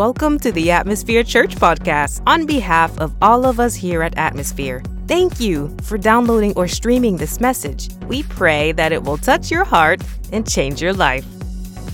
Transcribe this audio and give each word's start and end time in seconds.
Welcome 0.00 0.38
to 0.38 0.50
the 0.50 0.70
Atmosphere 0.70 1.22
Church 1.22 1.56
podcast 1.56 2.22
on 2.26 2.46
behalf 2.46 2.98
of 3.00 3.14
all 3.20 3.44
of 3.44 3.60
us 3.60 3.74
here 3.74 4.02
at 4.02 4.16
Atmosphere. 4.16 4.82
Thank 5.06 5.38
you 5.40 5.76
for 5.82 5.98
downloading 5.98 6.54
or 6.56 6.68
streaming 6.68 7.18
this 7.18 7.38
message. 7.38 7.90
We 8.06 8.22
pray 8.22 8.72
that 8.72 8.92
it 8.92 9.02
will 9.02 9.18
touch 9.18 9.50
your 9.50 9.62
heart 9.62 10.02
and 10.32 10.50
change 10.50 10.80
your 10.80 10.94
life. 10.94 11.26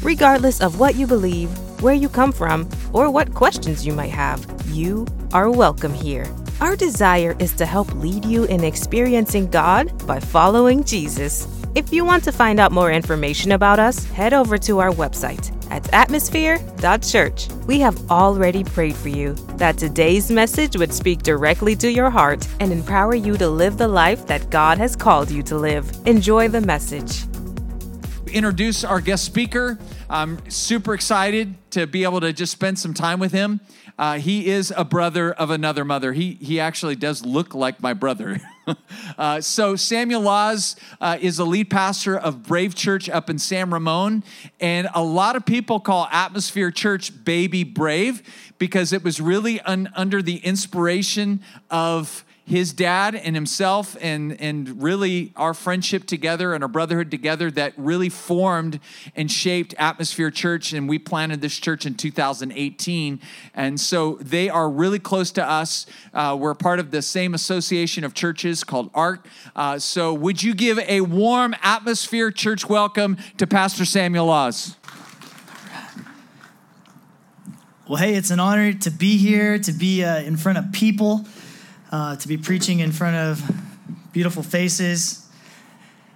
Regardless 0.05 0.61
of 0.61 0.79
what 0.79 0.95
you 0.95 1.09
believe, 1.09 1.51
where 1.83 1.95
you 1.95 2.09
come 2.09 2.31
from, 2.31 2.71
or 2.93 3.11
what 3.11 3.35
questions 3.35 3.85
you 3.85 3.93
might 3.93 4.13
have, 4.13 4.47
you 4.69 5.05
are 5.33 5.51
welcome 5.51 5.93
here. 5.93 6.33
Our 6.61 6.77
desire 6.77 7.35
is 7.41 7.55
to 7.55 7.67
help 7.67 7.93
lead 7.97 8.25
you 8.25 8.45
in 8.45 8.63
experiencing 8.63 9.49
God 9.49 10.07
by 10.07 10.21
following 10.21 10.85
Jesus. 10.85 11.49
If 11.77 11.93
you 11.93 12.07
want 12.07 12.25
to 12.25 12.33
find 12.33 12.59
out 12.59 12.73
more 12.73 12.91
information 12.91 13.53
about 13.53 13.79
us, 13.79 14.03
head 14.07 14.33
over 14.33 14.57
to 14.57 14.79
our 14.79 14.91
website 14.93 15.53
at 15.71 15.93
atmosphere.church. 15.93 17.49
We 17.67 17.81
have 17.81 18.11
already 18.11 18.65
prayed 18.65 18.97
for 18.97 19.11
you 19.11 19.35
that 19.59 19.77
today's 19.77 20.31
message 20.31 20.79
would 20.79 20.95
speak 20.95 21.23
directly 21.23 21.77
to 21.77 21.93
your 21.93 22.09
heart 22.09 22.49
and 22.61 22.73
empower 22.73 23.15
you 23.15 23.37
to 23.37 23.47
live 23.47 23.77
the 23.77 23.89
life 23.89 24.27
that 24.27 24.49
God 24.49 24.79
has 24.79 24.97
called 24.97 25.31
you 25.31 25.43
to 25.43 25.59
live. 25.59 25.93
Enjoy 26.07 26.49
the 26.49 26.63
message. 26.63 27.27
Introduce 28.33 28.83
our 28.83 29.01
guest 29.01 29.25
speaker. 29.25 29.79
I'm 30.11 30.51
super 30.51 30.95
excited 30.95 31.55
to 31.71 31.87
be 31.87 32.03
able 32.03 32.21
to 32.21 32.33
just 32.33 32.51
spend 32.51 32.79
some 32.79 32.93
time 32.93 33.21
with 33.21 33.31
him. 33.31 33.61
Uh, 33.99 34.19
he 34.19 34.49
is 34.49 34.73
a 34.77 34.85
brother 34.85 35.33
of 35.33 35.51
another 35.51 35.85
mother. 35.85 36.13
He, 36.13 36.33
he 36.35 36.59
actually 36.59 36.97
does 36.97 37.25
look 37.25 37.55
like 37.55 37.81
my 37.81 37.95
brother. 37.95 38.41
uh, 39.19 39.41
so, 39.41 39.77
Samuel 39.77 40.23
Laws 40.23 40.75
uh, 41.01 41.17
is 41.21 41.37
the 41.37 41.47
lead 41.47 41.71
pastor 41.71 42.19
of 42.19 42.43
Brave 42.43 42.75
Church 42.75 43.09
up 43.09 43.31
in 43.31 43.39
San 43.39 43.71
Ramon. 43.71 44.25
And 44.61 44.89
a 44.93 45.05
lot 45.05 45.37
of 45.37 45.47
people 45.47 45.79
call 45.79 46.09
Atmosphere 46.11 46.73
Church 46.73 47.25
Baby 47.25 47.63
Brave 47.63 48.23
because 48.59 48.93
it 48.93 49.05
was 49.05 49.21
really 49.21 49.61
un- 49.61 49.89
under 49.95 50.21
the 50.21 50.39
inspiration 50.39 51.41
of 51.71 52.25
his 52.47 52.73
dad 52.73 53.17
and 53.17 53.35
himself 53.35 53.97
and 54.01 54.41
and 54.41 54.81
really 54.81 55.33
our 55.35 55.53
friendship 55.53 56.07
together 56.07 56.55
and 56.55 56.63
our 56.63 56.69
brotherhood 56.69 57.11
together 57.11 57.51
that 57.51 57.73
really 57.77 58.09
formed 58.09 58.79
and 59.17 59.31
shaped 59.31 59.75
atmosphere 59.79 60.31
church 60.31 60.73
and 60.73 60.89
we 60.89 60.97
planted 60.97 61.41
this 61.41 61.59
church 61.59 61.85
in 61.85 61.95
2018 61.95 63.21
and 63.55 63.81
so 63.81 64.15
they 64.21 64.49
are 64.49 64.71
really 64.71 65.01
close 65.01 65.33
to 65.33 65.45
us. 65.45 65.87
Uh, 66.15 66.37
we're 66.39 66.55
part 66.55 66.79
of 66.79 66.93
the 66.93 67.03
same 67.03 67.35
association 67.35 68.05
of 68.05 68.15
churches 68.15 68.63
called 68.63 68.91
ARC. 68.95 69.27
Uh, 69.57 69.79
so 69.79 70.15
would 70.15 70.41
you 70.41 70.55
give 70.55 70.79
a 70.79 71.01
warm 71.01 71.55
atmosphere 71.63 72.31
church 72.31 72.69
welcome 72.69 73.17
to 73.39 73.47
pastor 73.47 73.85
samuel 73.85 74.27
laws 74.27 74.77
well 77.89 77.97
hey 77.97 78.15
it's 78.15 78.31
an 78.31 78.39
honor 78.39 78.73
to 78.73 78.91
be 78.91 79.17
here 79.17 79.59
to 79.59 79.73
be 79.73 80.05
uh, 80.05 80.21
in 80.21 80.37
front 80.37 80.59
of 80.59 80.71
people 80.71 81.25
uh, 81.91 82.17
to 82.17 82.29
be 82.29 82.37
preaching 82.37 82.81
in 82.81 82.93
front 82.93 83.17
of 83.17 83.43
beautiful 84.13 84.43
faces. 84.43 85.27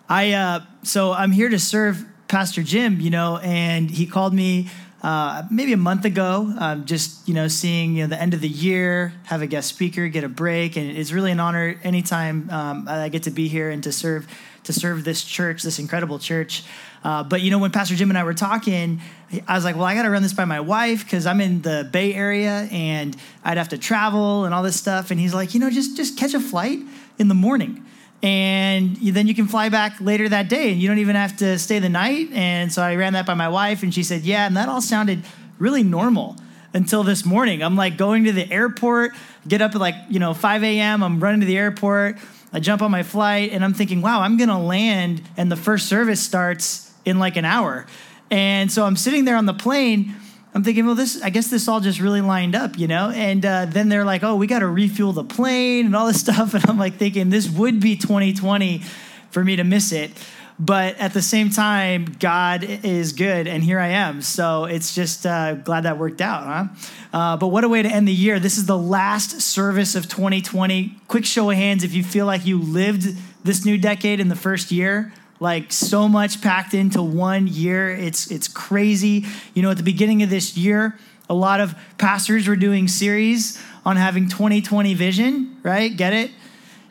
I 0.09 0.33
uh, 0.33 0.61
so 0.83 1.13
I'm 1.13 1.33
here 1.33 1.49
to 1.49 1.59
serve 1.59 2.05
Pastor 2.29 2.63
Jim, 2.63 3.01
you 3.01 3.11
know, 3.11 3.39
and 3.39 3.91
he 3.91 4.07
called 4.07 4.35
me 4.35 4.69
uh, 5.03 5.45
maybe 5.51 5.73
a 5.73 5.79
month 5.79 6.05
ago, 6.05 6.53
um, 6.59 6.85
just 6.85 7.27
you 7.27 7.35
know, 7.35 7.49
seeing 7.49 7.97
you 7.97 8.03
know 8.03 8.09
the 8.09 8.21
end 8.21 8.35
of 8.35 8.41
the 8.41 8.49
year, 8.49 9.15
have 9.25 9.43
a 9.43 9.47
guest 9.47 9.69
speaker, 9.69 10.09
get 10.09 10.25
a 10.25 10.29
break, 10.29 10.77
and 10.77 10.91
it's 10.97 11.13
really 11.13 11.33
an 11.33 11.41
honor 11.41 11.79
anytime 11.83 12.51
um, 12.51 12.87
I 12.89 13.09
get 13.09 13.23
to 13.25 13.31
be 13.31 13.49
here 13.49 13.71
and 13.71 13.83
to 13.85 13.93
serve 13.93 14.27
to 14.65 14.73
serve 14.73 15.05
this 15.05 15.25
church, 15.25 15.63
this 15.63 15.79
incredible 15.79 16.19
church. 16.19 16.65
Uh, 17.03 17.23
but 17.23 17.41
you 17.41 17.51
know, 17.51 17.59
when 17.59 17.71
Pastor 17.71 17.95
Jim 17.95 18.11
and 18.11 18.19
I 18.19 18.25
were 18.25 18.35
talking, 18.35 19.01
I 19.49 19.55
was 19.55 19.65
like, 19.65 19.77
well, 19.77 19.85
I 19.85 19.95
got 19.95 20.03
to 20.03 20.11
run 20.11 20.23
this 20.23 20.35
by 20.35 20.45
my 20.45 20.61
wife 20.61 21.05
because 21.05 21.27
I'm 21.27 21.41
in 21.41 21.63
the 21.63 21.89
Bay 21.91 22.13
Area 22.15 22.69
and 22.71 23.17
I'd 23.43 23.57
have 23.57 23.71
to 23.71 23.79
travel 23.79 24.45
and 24.45 24.53
all 24.53 24.63
this 24.63 24.77
stuff. 24.77 25.11
And 25.11 25.19
he's 25.19 25.33
like, 25.33 25.55
you 25.55 25.61
know, 25.61 25.71
just 25.71 25.97
just 25.97 26.19
catch 26.19 26.35
a 26.35 26.41
flight 26.41 26.81
in 27.19 27.29
the 27.29 27.35
morning. 27.35 27.85
And 28.23 28.97
then 28.97 29.27
you 29.27 29.35
can 29.35 29.47
fly 29.47 29.71
back 29.71 29.99
later 30.01 30.29
that 30.29 30.51
day 30.51 30.73
and 30.73 30.81
you 30.81 30.89
don't 30.89 30.99
even 30.99 31.17
have 31.17 31.39
to 31.39 31.59
stay 31.59 31.79
the 31.79 31.89
night. 31.89 32.29
And 32.33 32.71
so 32.71 32.83
I 32.83 32.97
ran 32.97 33.15
that 33.15 33.25
by 33.25 33.35
my 33.35 33.49
wife 33.49 33.83
and 33.83 33.95
she 33.95 34.03
said, 34.03 34.23
yeah. 34.23 34.47
And 34.47 34.57
that 34.57 34.69
all 34.69 34.83
sounded 34.83 35.25
really 35.59 35.83
normal 35.83 36.37
until 36.75 37.03
this 37.03 37.25
morning. 37.25 37.63
I'm 37.63 37.77
like 37.77 37.97
going 37.97 38.25
to 38.25 38.33
the 38.33 38.51
airport, 38.53 39.13
get 39.49 39.63
up 39.63 39.75
at 39.75 39.81
like, 39.81 39.95
you 40.11 40.19
know, 40.19 40.35
5 40.35 40.65
a.m. 40.65 41.03
I'm 41.03 41.19
running 41.19 41.41
to 41.41 41.47
the 41.47 41.57
airport. 41.57 42.19
I 42.53 42.61
jump 42.61 42.83
on 42.83 42.91
my 42.91 43.03
flight 43.03 43.53
and 43.53 43.65
I'm 43.65 43.75
thinking, 43.75 44.03
wow, 44.03 44.21
I'm 44.21 44.37
going 44.37 44.49
to 44.49 44.59
land 44.59 45.23
and 45.39 45.51
the 45.51 45.57
first 45.57 45.89
service 45.89 46.21
starts 46.21 46.90
in 47.05 47.19
like 47.19 47.37
an 47.37 47.45
hour. 47.45 47.87
And 48.31 48.71
so 48.71 48.85
I'm 48.85 48.97
sitting 48.97 49.25
there 49.25 49.37
on 49.37 49.47
the 49.47 49.55
plane. 49.55 50.15
I'm 50.55 50.65
thinking, 50.65 50.87
well, 50.87 50.95
this, 50.95 51.23
I 51.23 51.31
guess 51.31 51.49
this 51.49 51.69
all 51.69 51.81
just 51.81 52.01
really 52.01 52.21
lined 52.21 52.55
up, 52.55 52.79
you 52.79 52.89
know? 52.89 53.11
And 53.11 53.45
uh, 53.45 53.67
then 53.67 53.89
they're 53.89 54.05
like, 54.05 54.23
oh, 54.23 54.37
we 54.37 54.47
got 54.47 54.61
to 54.61 54.67
refuel 54.67 55.13
the 55.13 55.25
plane 55.25 55.87
and 55.87 55.97
all 55.97 56.07
this 56.07 56.21
stuff. 56.27 56.55
And 56.55 56.69
I'm 56.69 56.79
like 56.79 56.95
thinking, 56.95 57.31
this 57.31 57.49
would 57.49 57.81
be 57.81 57.97
2020 57.97 58.83
for 59.31 59.45
me 59.45 59.57
to 59.57 59.65
miss 59.65 59.93
it. 59.93 60.11
But 60.59 60.97
at 60.99 61.15
the 61.15 61.23
same 61.23 61.49
time, 61.49 62.05
God 62.21 62.65
is 62.65 63.15
good, 63.15 63.47
and 63.47 63.65
here 63.65 63.81
I 63.81 63.89
am. 63.89 64.21
So 64.21 64.67
it's 64.67 64.95
just 64.95 65.25
uh, 65.25 65.55
glad 65.55 65.85
that 65.85 65.97
worked 65.97 66.21
out, 66.21 66.45
huh? 66.45 67.19
Uh, 67.19 67.37
but 67.39 67.47
what 67.47 67.65
a 67.65 67.69
way 67.71 67.81
to 67.81 67.89
end 67.89 68.07
the 68.07 68.13
year. 68.13 68.39
This 68.39 68.59
is 68.59 68.67
the 68.67 68.77
last 68.77 69.41
service 69.41 69.95
of 69.95 70.07
2020. 70.07 70.97
Quick 71.09 71.25
show 71.25 71.49
of 71.49 71.57
hands 71.57 71.83
if 71.83 71.95
you 71.95 72.05
feel 72.05 72.27
like 72.27 72.45
you 72.45 72.61
lived 72.61 73.17
this 73.43 73.65
new 73.65 73.79
decade 73.79 74.21
in 74.21 74.29
the 74.29 74.37
first 74.37 74.71
year 74.71 75.15
like 75.41 75.73
so 75.73 76.07
much 76.07 76.43
packed 76.43 76.75
into 76.75 77.03
one 77.03 77.47
year. 77.49 77.91
It's 77.91 78.31
it's 78.31 78.47
crazy. 78.47 79.27
You 79.55 79.63
know, 79.63 79.71
at 79.71 79.79
the 79.79 79.83
beginning 79.83 80.23
of 80.23 80.31
this 80.31 80.57
year, 80.57 80.99
a 81.29 81.35
lot 81.35 81.61
of 81.61 81.75
pastors 81.99 82.47
were 82.47 82.57
doing 82.57 82.87
series 82.87 83.61
on 83.85 83.97
having 83.97 84.29
2020 84.29 84.95
vision, 84.95 85.57
right? 85.63 85.97
Get 85.97 86.13
it? 86.13 86.31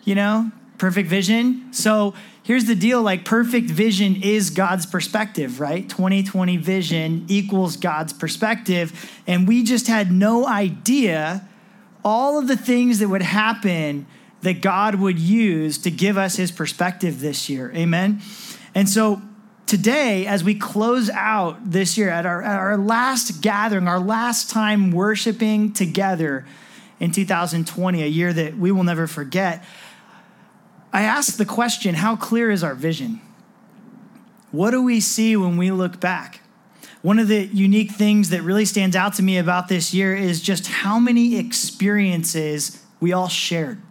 You 0.03 0.15
know, 0.15 0.51
perfect 0.79 1.07
vision. 1.07 1.71
So 1.71 2.15
here's 2.41 2.65
the 2.65 2.75
deal 2.75 3.03
like 3.03 3.25
perfect 3.25 3.69
vision 3.69 4.21
is 4.23 4.49
God's 4.49 4.87
perspective, 4.87 5.59
right? 5.59 5.87
2020 5.87 6.57
vision 6.57 7.25
equals 7.27 7.77
God's 7.77 8.13
perspective. 8.13 9.21
And 9.27 9.47
we 9.47 9.61
just 9.63 9.87
had 9.87 10.11
no 10.11 10.47
idea 10.47 11.47
all 12.03 12.39
of 12.39 12.47
the 12.47 12.57
things 12.57 12.99
that 12.99 13.09
would 13.09 13.21
happen 13.21 14.07
that 14.41 14.61
God 14.61 14.95
would 14.95 15.19
use 15.19 15.77
to 15.79 15.91
give 15.91 16.17
us 16.17 16.35
his 16.35 16.51
perspective 16.51 17.19
this 17.19 17.50
year. 17.50 17.72
Amen. 17.75 18.22
And 18.73 18.88
so 18.88 19.22
today, 19.66 20.25
as 20.25 20.44
we 20.44 20.55
close 20.55 21.09
out 21.09 21.72
this 21.72 21.97
year, 21.97 22.09
at 22.09 22.25
our, 22.25 22.41
at 22.41 22.57
our 22.57 22.78
last 22.78 23.41
gathering, 23.41 23.88
our 23.88 23.99
last 23.99 24.49
time 24.49 24.91
worshiping 24.91 25.73
together 25.73 26.45
in 26.99 27.11
2020, 27.11 28.03
a 28.03 28.05
year 28.07 28.33
that 28.33 28.57
we 28.57 28.72
will 28.72 28.83
never 28.83 29.07
forget, 29.07 29.63
I 30.91 31.01
ask 31.01 31.38
the 31.38 31.45
question 31.45 31.95
how 31.95 32.16
clear 32.16 32.49
is 32.49 32.63
our 32.63 32.75
vision? 32.75 33.22
What 34.51 34.72
do 34.72 34.81
we 34.81 34.99
see 34.99 35.35
when 35.35 35.57
we 35.57 35.72
look 35.72 35.99
back? 35.99 36.41
One 37.01 37.19
of 37.19 37.28
the 37.28 37.45
unique 37.45 37.91
things 37.91 38.31
that 38.31 38.41
really 38.41 38.66
stands 38.66 38.95
out 38.95 39.13
to 39.16 39.23
me 39.23 39.38
about 39.38 39.67
this 39.67 39.94
year 39.94 40.16
is 40.16 40.41
just 40.41 40.67
how 40.67 40.99
many 40.99 41.38
experiences 41.38 42.83
we 42.99 43.13
all 43.13 43.29
shared 43.29 43.81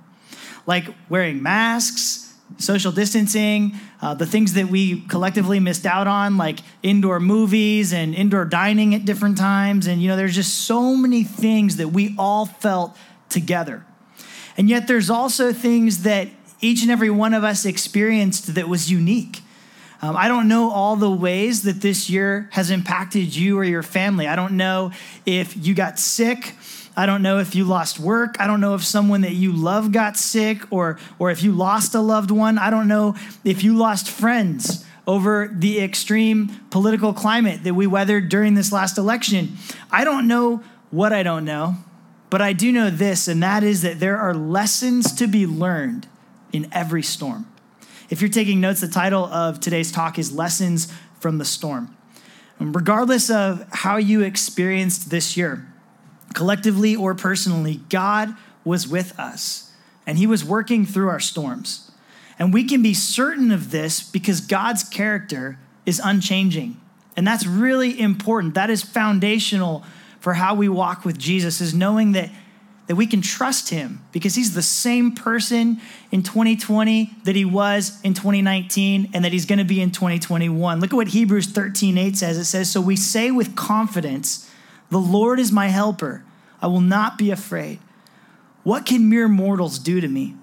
like 0.69 0.87
wearing 1.09 1.43
masks, 1.43 2.35
social 2.59 2.93
distancing, 2.93 3.73
uh, 4.03 4.13
the 4.13 4.27
things 4.27 4.53
that 4.53 4.67
we 4.67 5.01
collectively 5.09 5.59
missed 5.59 5.87
out 5.87 6.07
on, 6.07 6.37
like 6.37 6.61
indoor 6.83 7.19
movies 7.19 7.95
and 7.95 8.15
indoor 8.15 8.45
dining 8.45 8.95
at 8.95 9.07
different 9.07 9.39
times. 9.39 9.87
And, 9.87 10.03
you 10.03 10.09
know, 10.09 10.17
there's 10.17 10.35
just 10.35 10.67
so 10.67 10.95
many 10.95 11.25
things 11.25 11.77
that 11.77 11.89
we 11.89 12.15
all 12.19 12.45
felt 12.45 12.95
together. 13.31 13.87
And 14.59 14.69
yet, 14.69 14.87
there's 14.87 15.09
also 15.09 15.55
things 15.55 16.03
that 16.03 16.29
each 16.61 16.83
and 16.83 16.91
every 16.91 17.11
one 17.11 17.33
of 17.33 17.45
us 17.45 17.65
experienced 17.65 18.55
that 18.55 18.69
was 18.69 18.91
unique. 18.91 19.41
Um, 20.03 20.17
I 20.17 20.29
don't 20.29 20.49
know 20.49 20.71
all 20.71 20.97
the 20.97 21.11
ways 21.11 21.63
that 21.63 21.81
this 21.81 22.11
year 22.11 22.51
has 22.53 22.71
impacted 22.71 23.35
you 23.35 23.59
or 23.59 23.65
your 23.65 23.83
family. 23.83 24.27
I 24.27 24.37
don't 24.37 24.57
know 24.57 24.93
if 25.25 25.57
you 25.57 25.75
got 25.75 25.99
sick 25.99 26.55
I 26.99 27.07
don't 27.07 27.23
know 27.23 27.39
if 27.39 27.55
you 27.55 27.65
lost 27.65 28.01
work. 28.01 28.35
I 28.41 28.49
don't 28.49 28.61
know 28.61 28.75
if 28.75 28.85
someone 28.85 29.21
that 29.21 29.35
you 29.35 29.53
love 29.53 29.93
got 29.93 30.17
sick 30.17 30.63
or, 30.73 30.99
or 31.21 31.31
if 31.31 31.45
you 31.45 31.53
lost 31.53 31.95
a 31.95 32.01
loved 32.01 32.33
one. 32.33 32.59
I 32.59 32.71
don't 32.71 32.89
know 32.89 33.15
if 33.45 33.63
you 33.63 33.77
lost 33.77 34.11
friends 34.11 34.85
over 35.07 35.49
the 35.55 35.79
extreme 35.79 36.49
political 36.71 37.13
climate 37.13 37.63
that 37.63 37.75
we 37.75 37.87
weathered 37.87 38.29
during 38.29 38.55
this 38.55 38.73
last 38.73 38.99
election. 38.99 39.57
I 39.93 40.03
don't 40.03 40.27
know 40.27 40.65
what 40.91 41.13
I 41.13 41.23
don't 41.23 41.45
know, 41.45 41.77
but 42.31 42.43
I 42.43 42.53
do 42.53 42.73
know 42.73 42.91
this, 42.91 43.29
and 43.29 43.41
that 43.45 43.63
is 43.63 43.83
that 43.83 44.01
there 44.01 44.19
are 44.19 44.35
lessons 44.35 45.13
to 45.13 45.29
be 45.29 45.47
learned 45.47 46.09
in 46.53 46.69
every 46.73 47.05
storm. 47.05 47.47
If 48.11 48.21
you're 48.21 48.29
taking 48.29 48.61
notes, 48.61 48.81
the 48.81 48.89
title 48.89 49.25
of 49.27 49.61
today's 49.61 49.93
talk 49.93 50.19
is 50.19 50.33
Lessons 50.33 50.93
from 51.21 51.39
the 51.39 51.45
Storm. 51.45 51.97
And 52.59 52.75
regardless 52.75 53.31
of 53.31 53.65
how 53.71 53.99
you 53.99 54.23
experienced 54.23 55.11
this 55.11 55.37
year, 55.37 55.65
collectively 56.35 56.95
or 56.95 57.15
personally, 57.15 57.81
God 57.89 58.35
was 58.65 58.87
with 58.87 59.19
us 59.19 59.73
and 60.07 60.19
He 60.19 60.27
was 60.27 60.45
working 60.45 60.87
through 60.87 61.09
our 61.09 61.21
storms. 61.21 61.91
And 62.39 62.55
we 62.55 62.65
can 62.65 62.83
be 62.83 62.95
certain 62.95 63.51
of 63.51 63.71
this 63.71 64.03
because 64.03 64.41
God's 64.41 64.85
character 64.85 65.59
is 65.85 66.01
unchanging. 66.03 66.81
And 67.17 67.27
that's 67.27 67.47
really 67.47 67.99
important. 67.99 68.55
That 68.55 68.71
is 68.71 68.83
foundational 68.83 69.85
for 70.21 70.35
how 70.35 70.55
we 70.55 70.69
walk 70.69 71.05
with 71.05 71.19
Jesus 71.19 71.61
is 71.61 71.75
knowing 71.75 72.13
that, 72.13 72.31
that 72.87 72.97
we 72.97 73.07
can 73.07 73.23
trust 73.23 73.71
him 73.71 74.05
because 74.13 74.35
he's 74.35 74.55
the 74.55 74.63
same 74.63 75.13
person 75.13 75.81
in 76.13 76.23
2020 76.23 77.11
that 77.25 77.35
he 77.35 77.45
was 77.45 78.01
in 78.03 78.15
2019 78.15 79.11
and 79.15 79.25
that 79.25 79.33
he's 79.33 79.47
going 79.47 79.59
to 79.59 79.65
be 79.65 79.81
in 79.81 79.91
2021. 79.91 80.81
Look 80.81 80.93
at 80.93 80.97
what 80.97 81.09
Hebrews 81.09 81.47
13 81.47 81.99
8 81.99 82.17
says. 82.17 82.39
It 82.39 82.45
says, 82.45 82.71
So 82.71 82.81
we 82.81 82.97
say 82.97 83.31
with 83.31 83.57
confidence, 83.57 84.48
The 84.91 84.99
Lord 84.99 85.39
is 85.39 85.53
my 85.53 85.69
helper. 85.69 86.25
I 86.61 86.67
will 86.67 86.81
not 86.81 87.19
be 87.19 87.31
afraid. 87.31 87.79
What 88.63 88.87
can 88.87 89.09
mere 89.09 89.29
mortals 89.29 89.79
do 89.79 90.01
to 90.01 90.09
me? 90.09 90.35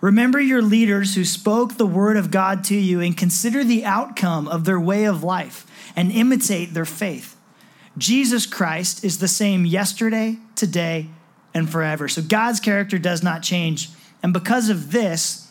Remember 0.00 0.40
your 0.40 0.62
leaders 0.62 1.14
who 1.14 1.24
spoke 1.24 1.74
the 1.74 1.86
word 1.86 2.16
of 2.16 2.30
God 2.30 2.62
to 2.64 2.76
you 2.76 3.00
and 3.00 3.16
consider 3.16 3.64
the 3.64 3.84
outcome 3.84 4.46
of 4.46 4.64
their 4.64 4.78
way 4.78 5.04
of 5.04 5.24
life 5.24 5.66
and 5.96 6.12
imitate 6.12 6.74
their 6.74 6.84
faith. 6.84 7.36
Jesus 7.96 8.46
Christ 8.46 9.04
is 9.04 9.18
the 9.18 9.26
same 9.26 9.66
yesterday, 9.66 10.38
today, 10.54 11.08
and 11.52 11.68
forever. 11.68 12.06
So 12.06 12.22
God's 12.22 12.60
character 12.60 12.98
does 12.98 13.22
not 13.22 13.42
change. 13.42 13.90
And 14.22 14.32
because 14.32 14.68
of 14.68 14.92
this, 14.92 15.50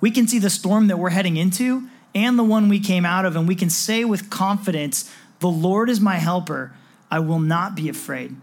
we 0.00 0.10
can 0.10 0.26
see 0.26 0.38
the 0.38 0.48
storm 0.48 0.86
that 0.86 0.98
we're 0.98 1.10
heading 1.10 1.36
into 1.36 1.88
and 2.14 2.38
the 2.38 2.44
one 2.44 2.68
we 2.68 2.80
came 2.80 3.04
out 3.04 3.24
of, 3.24 3.36
and 3.36 3.46
we 3.46 3.54
can 3.54 3.70
say 3.70 4.04
with 4.04 4.30
confidence, 4.30 5.12
The 5.40 5.48
Lord 5.48 5.88
is 5.88 6.00
my 6.00 6.16
helper. 6.16 6.72
I 7.10 7.18
will 7.20 7.40
not 7.40 7.74
be 7.74 7.88
afraid. 7.88 8.36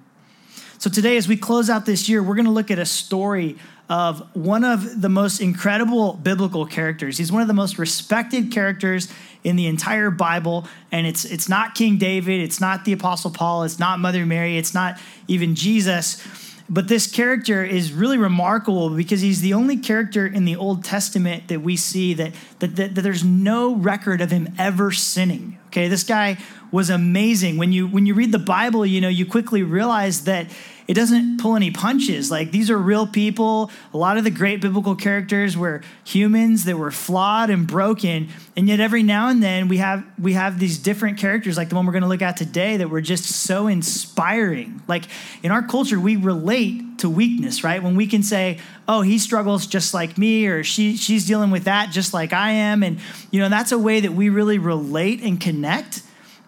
So 0.80 0.90
today, 0.90 1.18
as 1.18 1.28
we 1.28 1.38
close 1.38 1.70
out 1.70 1.86
this 1.86 2.08
year, 2.08 2.22
we're 2.22 2.36
going 2.36 2.46
to 2.46 2.52
look 2.52 2.70
at 2.70 2.78
a 2.78 2.86
story 2.86 3.58
of 3.90 4.28
one 4.36 4.64
of 4.64 5.02
the 5.02 5.10
most 5.10 5.40
incredible 5.40 6.14
biblical 6.14 6.66
characters. 6.66 7.18
He's 7.18 7.32
one 7.32 7.42
of 7.42 7.48
the 7.48 7.54
most 7.54 7.80
respected 7.80 8.52
characters 8.52 9.08
in 9.44 9.56
the 9.56 9.66
entire 9.68 10.12
Bible, 10.12 10.68
and 10.92 11.08
it's 11.08 11.24
it's 11.24 11.48
not 11.48 11.74
King 11.74 11.98
David, 11.98 12.42
it's 12.42 12.60
not 12.60 12.86
the 12.86 12.94
Apostle 12.94 13.32
Paul, 13.32 13.64
it's 13.64 13.80
not 13.80 14.00
Mother 14.00 14.26
Mary, 14.26 14.58
it's 14.58 14.74
not 14.74 15.00
even 15.28 15.56
Jesus. 15.56 16.22
But 16.70 16.90
this 16.90 17.10
character 17.10 17.64
is 17.64 17.94
really 17.94 18.18
remarkable 18.18 18.90
because 18.90 19.22
he's 19.22 19.40
the 19.40 19.54
only 19.54 19.78
character 19.78 20.28
in 20.28 20.44
the 20.44 20.58
Old 20.58 20.84
Testament 20.84 21.48
that 21.48 21.62
we 21.62 21.78
see 21.78 22.14
that, 22.16 22.34
that, 22.60 22.76
that, 22.76 22.96
that 22.96 23.02
there's 23.02 23.24
no 23.24 23.74
record 23.74 24.20
of 24.20 24.32
him 24.32 24.54
ever 24.58 24.92
sinning. 24.92 25.58
Okay, 25.78 25.90
this 25.90 26.04
guy 26.04 26.38
was 26.72 26.90
amazing. 26.90 27.58
When 27.58 27.72
you 27.72 27.86
when 27.86 28.08
you 28.08 28.16
read 28.16 28.32
the 28.32 28.40
Bible, 28.40 28.84
you 28.84 29.00
know, 29.00 29.10
you 29.10 29.28
quickly 29.28 29.62
realize 29.62 30.24
that 30.24 30.48
it 30.88 30.96
doesn't 30.96 31.40
pull 31.40 31.56
any 31.56 31.70
punches. 31.70 32.32
Like 32.32 32.50
these 32.50 32.72
are 32.72 32.80
real 32.80 33.06
people. 33.06 33.70
A 33.94 33.98
lot 33.98 34.18
of 34.18 34.24
the 34.24 34.32
great 34.32 34.60
biblical 34.60 34.96
characters 34.96 35.56
were 35.56 35.84
humans 36.04 36.64
that 36.64 36.78
were 36.78 36.90
flawed 36.90 37.52
and 37.52 37.68
broken, 37.68 38.30
and 38.56 38.68
yet 38.68 38.80
every 38.80 39.04
now 39.04 39.30
and 39.30 39.44
then 39.44 39.68
we 39.68 39.78
have 39.78 40.04
we 40.20 40.34
have 40.34 40.58
these 40.58 40.80
different 40.80 41.20
characters, 41.20 41.58
like 41.58 41.70
the 41.70 41.76
one 41.76 41.86
we're 41.86 41.92
going 41.92 42.02
to 42.02 42.10
look 42.10 42.24
at 42.24 42.38
today, 42.38 42.78
that 42.78 42.90
were 42.90 43.00
just 43.00 43.26
so 43.26 43.68
inspiring. 43.68 44.82
Like 44.88 45.04
in 45.44 45.52
our 45.52 45.62
culture, 45.62 46.00
we 46.00 46.16
relate 46.16 46.82
to 46.98 47.10
weakness, 47.10 47.64
right? 47.64 47.82
When 47.82 47.96
we 47.96 48.08
can 48.08 48.24
say, 48.24 48.60
"Oh, 48.88 49.02
he 49.02 49.18
struggles 49.18 49.68
just 49.68 49.94
like 49.94 50.18
me," 50.18 50.48
or 50.48 50.64
"She 50.64 50.98
she's 50.98 51.26
dealing 51.26 51.52
with 51.52 51.66
that 51.66 51.92
just 51.92 52.14
like 52.14 52.34
I 52.34 52.52
am," 52.52 52.84
and 52.84 53.00
you 53.32 53.40
know 53.40 53.50
that's 53.50 53.72
a 53.72 53.78
way 53.78 54.00
that 54.00 54.14
we 54.14 54.30
really 54.30 54.58
relate 54.58 55.22
and 55.22 55.40
connect. 55.40 56.02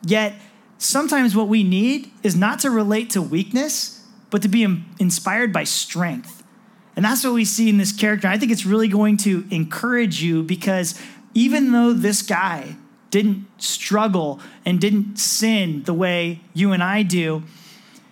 Yet 0.04 0.34
sometimes 0.78 1.36
what 1.36 1.48
we 1.48 1.64
need 1.64 2.12
is 2.24 2.36
not 2.36 2.60
to 2.60 2.70
relate 2.70 3.10
to 3.12 3.22
weakness 3.22 4.00
but 4.30 4.42
to 4.44 4.48
be 4.48 4.64
inspired 5.00 5.52
by 5.52 5.64
strength. 5.64 6.44
And 6.96 7.06
that's 7.06 7.24
what 7.24 7.34
we 7.34 7.46
see 7.46 7.70
in 7.70 7.78
this 7.78 7.92
character. 7.92 8.28
I 8.28 8.38
think 8.38 8.52
it's 8.52 8.66
really 8.66 8.88
going 8.88 9.18
to 9.18 9.46
encourage 9.52 10.22
you 10.22 10.44
because 10.44 11.00
even 11.34 11.72
though 11.72 11.94
this 11.94 12.22
guy 12.22 12.76
didn't 13.12 13.48
struggle 13.58 14.40
and 14.66 14.80
didn't 14.80 15.18
sin 15.18 15.84
the 15.84 15.94
way 15.94 16.42
you 16.54 16.72
and 16.74 16.84
I 16.84 17.04
do, 17.04 17.44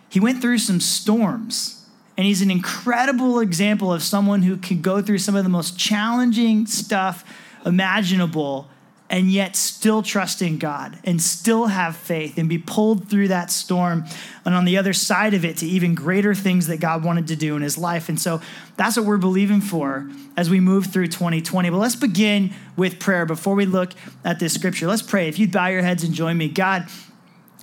he 0.10 0.20
went 0.20 0.42
through 0.42 0.60
some 0.60 0.80
storms. 0.80 1.77
And 2.18 2.26
he's 2.26 2.42
an 2.42 2.50
incredible 2.50 3.40
example 3.40 3.94
of 3.94 4.02
someone 4.02 4.42
who 4.42 4.58
can 4.58 4.82
go 4.82 5.02
through 5.02 5.20
some 5.20 5.36
of 5.36 5.44
the 5.44 5.50
most 5.50 5.78
challenging 5.78 6.66
stuff 6.66 7.24
imaginable 7.66 8.68
and 9.10 9.32
yet 9.32 9.56
still 9.56 10.02
trust 10.02 10.42
in 10.42 10.58
God 10.58 10.98
and 11.04 11.22
still 11.22 11.68
have 11.68 11.96
faith 11.96 12.38
and 12.38 12.50
be 12.50 12.58
pulled 12.58 13.08
through 13.10 13.30
that 13.30 13.50
storm 13.52 14.04
and 14.44 14.54
on 14.54 14.66
the 14.66 14.78
other 14.78 14.94
side 14.94 15.34
of 15.34 15.46
it 15.46 15.58
to 15.58 15.66
even 15.66 15.96
greater 15.96 16.36
things 16.36 16.68
that 16.68 16.80
God 16.80 17.06
wanted 17.06 17.28
to 17.28 17.36
do 17.36 17.56
in 17.56 17.62
his 17.62 17.78
life. 17.78 18.10
And 18.10 18.20
so 18.20 18.42
that's 18.76 18.98
what 18.98 19.06
we're 19.06 19.18
believing 19.18 19.62
for 19.62 20.10
as 20.36 20.50
we 20.50 20.60
move 20.60 20.88
through 20.88 21.08
2020. 21.08 21.70
But 21.70 21.78
let's 21.78 21.96
begin 21.96 22.54
with 22.76 23.00
prayer 23.00 23.26
before 23.26 23.56
we 23.56 23.66
look 23.66 23.94
at 24.26 24.40
this 24.40 24.54
scripture. 24.54 24.88
Let's 24.88 25.02
pray. 25.02 25.30
If 25.30 25.40
you'd 25.40 25.52
bow 25.52 25.68
your 25.68 25.84
heads 25.84 26.04
and 26.04 26.14
join 26.14 26.38
me, 26.38 26.50
God, 26.50 26.88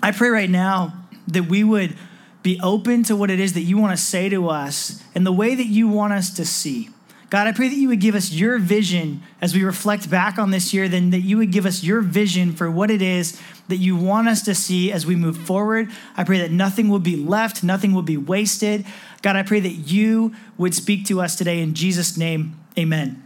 I 0.03 0.13
pray 0.13 0.31
right 0.31 0.51
now 0.51 0.95
that 1.29 1.45
we 1.45 1.63
would 1.63 1.97
be 2.45 2.61
open 2.63 3.03
to 3.03 3.17
what 3.17 3.31
it 3.31 3.41
is 3.41 3.55
that 3.55 3.63
you 3.63 3.79
want 3.79 3.97
to 3.97 4.03
say 4.03 4.29
to 4.29 4.51
us 4.51 5.03
and 5.15 5.27
the 5.27 5.33
way 5.33 5.55
that 5.55 5.67
you 5.67 5.89
want 5.89 6.13
us 6.13 6.33
to 6.35 6.45
see. 6.45 6.91
God, 7.31 7.47
I 7.47 7.53
pray 7.53 7.69
that 7.69 7.75
you 7.75 7.89
would 7.89 8.01
give 8.01 8.15
us 8.15 8.31
your 8.31 8.59
vision 8.59 9.23
as 9.41 9.55
we 9.55 9.65
reflect 9.65 10.11
back 10.11 10.39
on 10.39 10.51
this 10.51 10.75
year, 10.75 10.87
then 10.87 11.09
that 11.11 11.23
you 11.23 11.39
would 11.39 11.51
give 11.51 11.65
us 11.65 11.83
your 11.83 12.03
vision 12.03 12.53
for 12.53 12.71
what 12.71 12.91
it 12.91 13.01
is 13.01 13.41
that 13.69 13.79
you 13.79 13.97
want 13.97 14.29
us 14.29 14.43
to 14.43 14.55
see 14.55 14.93
as 14.93 15.07
we 15.07 15.17
move 15.17 15.39
forward. 15.39 15.91
I 16.19 16.23
pray 16.23 16.39
that 16.39 16.51
nothing 16.51 16.91
will 16.91 16.99
be 16.99 17.17
left, 17.17 17.65
nothing 17.65 17.95
will 17.95 18.03
be 18.03 18.19
wasted. 18.19 18.85
God, 19.23 19.37
I 19.37 19.43
pray 19.43 19.61
that 19.61 19.71
you 19.71 20.35
would 20.59 20.75
speak 20.75 21.07
to 21.07 21.23
us 21.23 21.37
today 21.37 21.61
in 21.61 21.73
Jesus' 21.73 22.19
name. 22.19 22.61
Amen. 22.79 23.23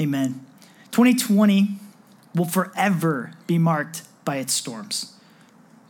Amen. 0.00 0.44
2020 0.92 1.76
will 2.34 2.46
forever 2.46 3.34
be 3.46 3.58
marked 3.58 4.02
by 4.24 4.36
its 4.36 4.54
storms, 4.54 5.12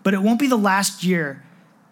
but 0.02 0.12
it 0.12 0.22
won't 0.22 0.40
be 0.40 0.48
the 0.48 0.58
last 0.58 1.04
year 1.04 1.44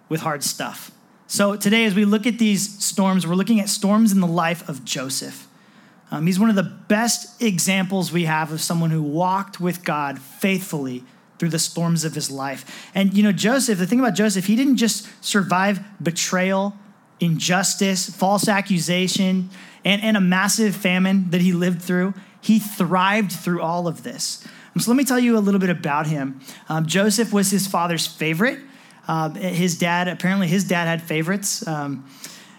with 0.08 0.20
hard 0.20 0.43
stuff. 0.43 0.91
So 1.26 1.56
today, 1.56 1.85
as 1.85 1.94
we 1.94 2.05
look 2.05 2.26
at 2.26 2.38
these 2.38 2.85
storms, 2.85 3.26
we're 3.26 3.35
looking 3.35 3.61
at 3.61 3.69
storms 3.69 4.12
in 4.12 4.20
the 4.20 4.26
life 4.26 4.69
of 4.69 4.85
Joseph. 4.85 5.49
Um, 6.11 6.26
he's 6.26 6.38
one 6.38 6.50
of 6.50 6.56
the 6.56 6.62
best 6.62 7.43
examples 7.43 8.12
we 8.12 8.25
have 8.25 8.53
of 8.53 8.61
someone 8.61 8.91
who 8.91 9.03
walked 9.03 9.61
with 9.61 9.85
God 9.85 10.20
faithfully 10.20 11.03
through 11.38 11.49
the 11.49 11.58
storms 11.58 12.05
of 12.05 12.14
his 12.14 12.31
life. 12.31 12.88
And 12.94 13.12
you 13.12 13.23
know, 13.23 13.32
Joseph, 13.32 13.79
the 13.79 13.87
thing 13.87 13.99
about 13.99 14.14
Joseph, 14.14 14.47
he 14.47 14.56
didn't 14.56 14.76
just 14.76 15.08
survive 15.23 15.81
betrayal, 16.00 16.76
injustice, 17.19 18.09
false 18.09 18.49
accusation, 18.49 19.50
and, 19.85 20.02
and 20.02 20.17
a 20.17 20.20
massive 20.20 20.76
famine 20.76 21.31
that 21.31 21.41
he 21.41 21.52
lived 21.52 21.82
through. 21.82 22.14
He 22.41 22.59
thrived 22.59 23.32
through 23.32 23.61
all 23.61 23.88
of 23.88 24.02
this. 24.02 24.47
So 24.79 24.91
let 24.91 24.97
me 24.97 25.05
tell 25.05 25.19
you 25.19 25.38
a 25.38 25.41
little 25.41 25.61
bit 25.61 25.70
about 25.70 26.06
him. 26.06 26.41
Um, 26.69 26.87
Joseph 26.87 27.32
was 27.32 27.50
his 27.50 27.67
father's 27.67 28.06
favorite. 28.06 28.61
Uh, 29.08 29.31
his 29.31 29.79
dad, 29.79 30.09
apparently, 30.09 30.49
his 30.49 30.64
dad 30.64 30.87
had 30.87 31.02
favorites. 31.02 31.66
Um, 31.66 32.04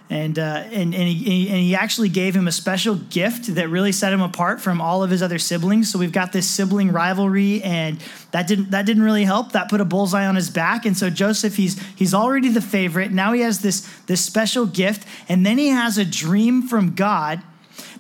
and, 0.10 0.39
uh, 0.39 0.63
and, 0.72 0.95
and, 0.95 1.07
he, 1.07 1.50
and 1.50 1.57
he 1.57 1.75
actually 1.75 2.07
gave 2.07 2.33
him 2.33 2.48
a 2.48 2.51
special 2.51 2.95
gift 2.95 3.53
that 3.55 3.67
really 3.67 3.91
set 3.91 4.13
him 4.13 4.22
apart 4.22 4.62
from 4.62 4.79
all 4.79 5.03
of 5.03 5.10
his 5.10 5.22
other 5.22 5.38
siblings. 5.38 5.91
So 5.91 6.00
we've 6.00 6.13
got 6.13 6.31
this 6.31 6.50
sibling 6.50 6.93
rivalry, 6.93 7.62
and 7.62 8.01
that 8.31 8.48
didn't 8.48 8.72
that 8.72 8.86
didn't 8.86 9.03
really 9.03 9.25
help. 9.25 9.51
That 9.51 9.69
put 9.69 9.81
a 9.81 9.86
bullseye 9.86 10.25
on 10.25 10.36
his 10.36 10.50
back. 10.50 10.86
And 10.86 10.95
so 10.95 11.10
Joseph, 11.10 11.57
he's 11.57 11.77
he's 11.98 12.13
already 12.13 12.48
the 12.48 12.62
favorite. 12.62 13.12
Now 13.12 13.33
he 13.33 13.41
has 13.41 13.60
this 13.60 13.86
this 14.05 14.24
special 14.24 14.65
gift, 14.65 15.05
and 15.27 15.45
then 15.45 15.57
he 15.57 15.67
has 15.67 15.98
a 15.98 16.05
dream 16.05 16.62
from 16.62 16.95
God 16.95 17.41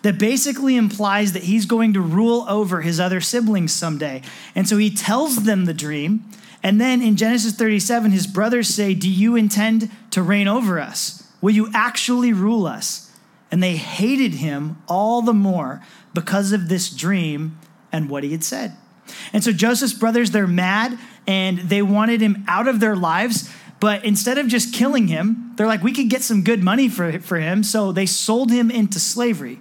that 0.03 0.17
basically 0.17 0.77
implies 0.77 1.33
that 1.33 1.43
he's 1.43 1.65
going 1.65 1.93
to 1.93 1.99
rule 2.01 2.45
over 2.47 2.81
his 2.81 3.01
other 3.01 3.19
siblings 3.19 3.73
someday. 3.73 4.21
And 4.55 4.67
so 4.67 4.77
he 4.77 4.89
tells 4.89 5.43
them 5.43 5.65
the 5.65 5.73
dream. 5.73 6.23
And 6.63 6.81
then 6.81 7.01
in 7.01 7.15
Genesis 7.15 7.53
37, 7.55 8.11
his 8.11 8.27
brothers 8.27 8.67
say, 8.67 8.93
Do 8.93 9.09
you 9.09 9.35
intend 9.35 9.89
to 10.11 10.21
reign 10.21 10.47
over 10.47 10.79
us? 10.79 11.23
Will 11.41 11.53
you 11.53 11.69
actually 11.73 12.33
rule 12.33 12.65
us? 12.65 13.11
And 13.51 13.63
they 13.63 13.77
hated 13.77 14.35
him 14.35 14.81
all 14.87 15.21
the 15.21 15.33
more 15.33 15.81
because 16.13 16.51
of 16.51 16.67
this 16.67 16.89
dream 16.89 17.57
and 17.91 18.09
what 18.09 18.23
he 18.23 18.31
had 18.31 18.43
said. 18.43 18.75
And 19.31 19.43
so 19.43 19.51
Joseph's 19.53 19.93
brothers, 19.93 20.31
they're 20.31 20.47
mad 20.47 20.97
and 21.25 21.59
they 21.59 21.81
wanted 21.81 22.21
him 22.21 22.43
out 22.47 22.67
of 22.67 22.79
their 22.79 22.95
lives. 22.95 23.49
But 23.79 24.03
instead 24.03 24.37
of 24.37 24.47
just 24.47 24.73
killing 24.73 25.07
him, 25.07 25.53
they're 25.55 25.67
like, 25.67 25.83
we 25.83 25.93
could 25.93 26.09
get 26.09 26.23
some 26.23 26.43
good 26.43 26.63
money 26.63 26.89
for, 26.89 27.19
for 27.19 27.37
him. 27.37 27.63
So 27.63 27.91
they 27.91 28.05
sold 28.05 28.51
him 28.51 28.71
into 28.71 28.99
slavery. 28.99 29.59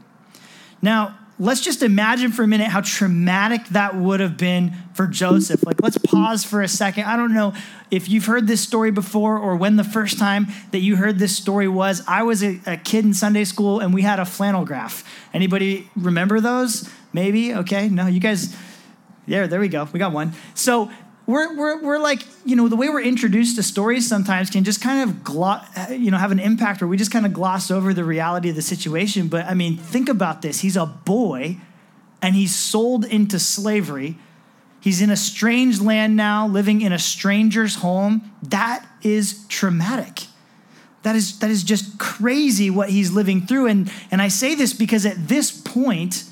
Now, 0.80 1.18
let's 1.38 1.60
just 1.60 1.82
imagine 1.82 2.32
for 2.32 2.42
a 2.42 2.46
minute 2.46 2.68
how 2.68 2.80
traumatic 2.80 3.66
that 3.68 3.94
would 3.94 4.20
have 4.20 4.36
been 4.36 4.74
for 4.94 5.06
Joseph. 5.06 5.64
Like, 5.64 5.82
let's 5.82 5.98
pause 5.98 6.44
for 6.44 6.62
a 6.62 6.68
second. 6.68 7.04
I 7.04 7.16
don't 7.16 7.34
know 7.34 7.52
if 7.90 8.08
you've 8.08 8.26
heard 8.26 8.46
this 8.46 8.60
story 8.60 8.90
before 8.90 9.38
or 9.38 9.56
when 9.56 9.76
the 9.76 9.84
first 9.84 10.18
time 10.18 10.46
that 10.70 10.78
you 10.80 10.96
heard 10.96 11.18
this 11.18 11.36
story 11.36 11.68
was. 11.68 12.02
I 12.08 12.22
was 12.22 12.42
a, 12.42 12.60
a 12.66 12.76
kid 12.76 13.04
in 13.04 13.12
Sunday 13.12 13.44
school 13.44 13.80
and 13.80 13.92
we 13.92 14.02
had 14.02 14.18
a 14.18 14.24
flannel 14.24 14.64
graph. 14.64 15.04
Anybody 15.34 15.90
remember 15.94 16.40
those? 16.40 16.88
Maybe? 17.12 17.54
Okay. 17.54 17.88
No, 17.88 18.06
you 18.06 18.20
guys. 18.20 18.56
There, 19.28 19.48
there 19.48 19.60
we 19.60 19.68
go. 19.68 19.88
We 19.92 19.98
got 19.98 20.12
one. 20.12 20.32
So 20.54 20.90
we're, 21.26 21.56
we're, 21.56 21.82
we're 21.82 21.98
like, 21.98 22.22
you 22.44 22.54
know, 22.54 22.68
the 22.68 22.76
way 22.76 22.88
we're 22.88 23.02
introduced 23.02 23.56
to 23.56 23.62
stories 23.62 24.08
sometimes 24.08 24.48
can 24.48 24.62
just 24.62 24.80
kind 24.80 25.08
of, 25.08 25.24
glo- 25.24 25.60
you 25.90 26.10
know, 26.10 26.18
have 26.18 26.30
an 26.30 26.38
impact 26.38 26.80
where 26.80 26.88
we 26.88 26.96
just 26.96 27.10
kind 27.10 27.26
of 27.26 27.32
gloss 27.32 27.70
over 27.70 27.92
the 27.92 28.04
reality 28.04 28.48
of 28.48 28.54
the 28.54 28.62
situation. 28.62 29.26
But 29.28 29.46
I 29.46 29.54
mean, 29.54 29.76
think 29.76 30.08
about 30.08 30.42
this. 30.42 30.60
He's 30.60 30.76
a 30.76 30.86
boy 30.86 31.58
and 32.22 32.34
he's 32.34 32.54
sold 32.54 33.04
into 33.04 33.40
slavery. 33.40 34.18
He's 34.80 35.02
in 35.02 35.10
a 35.10 35.16
strange 35.16 35.80
land 35.80 36.16
now, 36.16 36.46
living 36.46 36.80
in 36.80 36.92
a 36.92 36.98
stranger's 36.98 37.76
home. 37.76 38.30
That 38.44 38.86
is 39.02 39.44
traumatic. 39.48 40.26
That 41.02 41.16
is, 41.16 41.40
that 41.40 41.50
is 41.50 41.64
just 41.64 41.98
crazy 41.98 42.70
what 42.70 42.90
he's 42.90 43.10
living 43.10 43.46
through. 43.46 43.66
And, 43.66 43.92
and 44.12 44.22
I 44.22 44.28
say 44.28 44.54
this 44.54 44.72
because 44.72 45.04
at 45.04 45.28
this 45.28 45.50
point, 45.50 46.24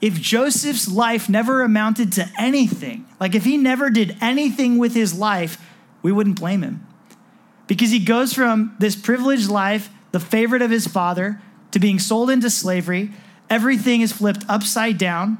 if 0.00 0.14
Joseph's 0.14 0.88
life 0.88 1.28
never 1.28 1.62
amounted 1.62 2.12
to 2.12 2.28
anything, 2.38 3.06
like 3.18 3.34
if 3.34 3.44
he 3.44 3.56
never 3.56 3.90
did 3.90 4.16
anything 4.20 4.78
with 4.78 4.94
his 4.94 5.14
life, 5.14 5.58
we 6.02 6.12
wouldn't 6.12 6.38
blame 6.38 6.62
him. 6.62 6.86
Because 7.66 7.90
he 7.90 7.98
goes 7.98 8.32
from 8.32 8.76
this 8.78 8.94
privileged 8.94 9.48
life, 9.48 9.88
the 10.12 10.20
favorite 10.20 10.62
of 10.62 10.70
his 10.70 10.86
father, 10.86 11.40
to 11.72 11.78
being 11.78 11.98
sold 11.98 12.30
into 12.30 12.50
slavery. 12.50 13.10
Everything 13.50 14.02
is 14.02 14.12
flipped 14.12 14.44
upside 14.48 14.98
down. 14.98 15.38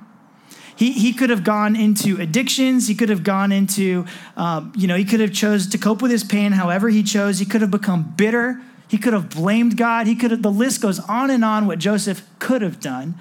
He, 0.75 0.93
he 0.93 1.13
could 1.13 1.31
have 1.31 1.45
gone 1.45 1.75
into 1.77 2.21
addictions. 2.21 2.89
He 2.89 2.95
could 2.95 3.09
have 3.09 3.25
gone 3.25 3.53
into, 3.53 4.05
um, 4.37 4.73
you 4.77 4.87
know, 4.87 4.97
he 4.97 5.05
could 5.05 5.21
have 5.21 5.33
chose 5.33 5.67
to 5.69 5.79
cope 5.79 6.03
with 6.03 6.11
his 6.11 6.25
pain 6.25 6.53
however 6.53 6.89
he 6.89 7.03
chose. 7.03 7.39
He 7.39 7.47
could 7.47 7.63
have 7.63 7.71
become 7.71 8.13
bitter. 8.17 8.61
He 8.89 8.99
could 8.99 9.15
have 9.15 9.31
blamed 9.31 9.77
God. 9.77 10.07
He 10.07 10.15
could 10.15 10.31
have, 10.31 10.43
the 10.43 10.51
list 10.51 10.83
goes 10.83 11.01
on 11.01 11.31
and 11.31 11.45
on 11.45 11.67
what 11.67 11.79
Joseph 11.79 12.27
could 12.39 12.63
have 12.63 12.79
done, 12.79 13.15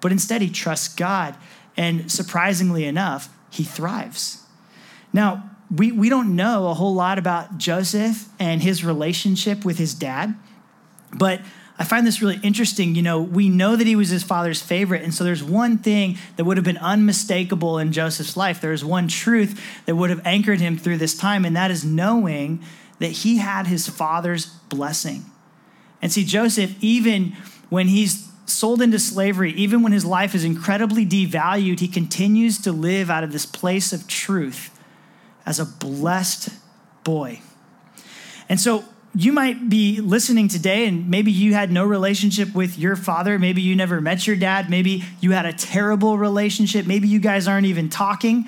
but 0.00 0.12
instead 0.12 0.42
he 0.42 0.50
trusts 0.50 0.94
God. 0.94 1.36
And 1.76 2.10
surprisingly 2.10 2.84
enough, 2.84 3.28
he 3.50 3.64
thrives. 3.64 4.44
Now, 5.12 5.50
we, 5.74 5.92
we 5.92 6.08
don't 6.08 6.34
know 6.34 6.68
a 6.68 6.74
whole 6.74 6.94
lot 6.94 7.18
about 7.18 7.58
Joseph 7.58 8.28
and 8.38 8.62
his 8.62 8.84
relationship 8.84 9.64
with 9.64 9.78
his 9.78 9.94
dad, 9.94 10.34
but 11.12 11.40
I 11.78 11.84
find 11.84 12.06
this 12.06 12.20
really 12.20 12.40
interesting. 12.42 12.96
You 12.96 13.02
know, 13.02 13.20
we 13.20 13.48
know 13.48 13.76
that 13.76 13.86
he 13.86 13.94
was 13.94 14.08
his 14.08 14.24
father's 14.24 14.60
favorite. 14.60 15.02
And 15.02 15.14
so 15.14 15.22
there's 15.22 15.44
one 15.44 15.78
thing 15.78 16.18
that 16.36 16.44
would 16.44 16.56
have 16.56 16.64
been 16.64 16.78
unmistakable 16.78 17.78
in 17.78 17.92
Joseph's 17.92 18.36
life. 18.36 18.60
There's 18.60 18.84
one 18.84 19.06
truth 19.06 19.60
that 19.86 19.94
would 19.94 20.10
have 20.10 20.20
anchored 20.26 20.60
him 20.60 20.76
through 20.76 20.96
this 20.96 21.16
time, 21.16 21.44
and 21.44 21.54
that 21.56 21.70
is 21.70 21.84
knowing 21.84 22.60
that 22.98 23.12
he 23.12 23.38
had 23.38 23.68
his 23.68 23.88
father's 23.88 24.46
blessing. 24.46 25.26
And 26.02 26.10
see, 26.10 26.24
Joseph, 26.24 26.74
even 26.82 27.36
when 27.68 27.86
he's 27.88 28.27
sold 28.48 28.82
into 28.82 28.98
slavery, 28.98 29.52
even 29.52 29.82
when 29.82 29.92
his 29.92 30.04
life 30.04 30.34
is 30.34 30.44
incredibly 30.44 31.06
devalued, 31.06 31.80
he 31.80 31.88
continues 31.88 32.58
to 32.62 32.72
live 32.72 33.10
out 33.10 33.24
of 33.24 33.32
this 33.32 33.46
place 33.46 33.92
of 33.92 34.06
truth 34.06 34.70
as 35.46 35.58
a 35.58 35.64
blessed 35.64 36.50
boy. 37.04 37.40
And 38.48 38.60
so 38.60 38.84
you 39.14 39.32
might 39.32 39.68
be 39.68 40.00
listening 40.00 40.48
today 40.48 40.86
and 40.86 41.08
maybe 41.08 41.32
you 41.32 41.54
had 41.54 41.72
no 41.72 41.84
relationship 41.84 42.54
with 42.54 42.78
your 42.78 42.96
father. 42.96 43.38
Maybe 43.38 43.62
you 43.62 43.74
never 43.74 44.00
met 44.00 44.26
your 44.26 44.36
dad. 44.36 44.70
Maybe 44.70 45.04
you 45.20 45.32
had 45.32 45.46
a 45.46 45.52
terrible 45.52 46.18
relationship. 46.18 46.86
Maybe 46.86 47.08
you 47.08 47.18
guys 47.18 47.48
aren't 47.48 47.66
even 47.66 47.88
talking. 47.88 48.46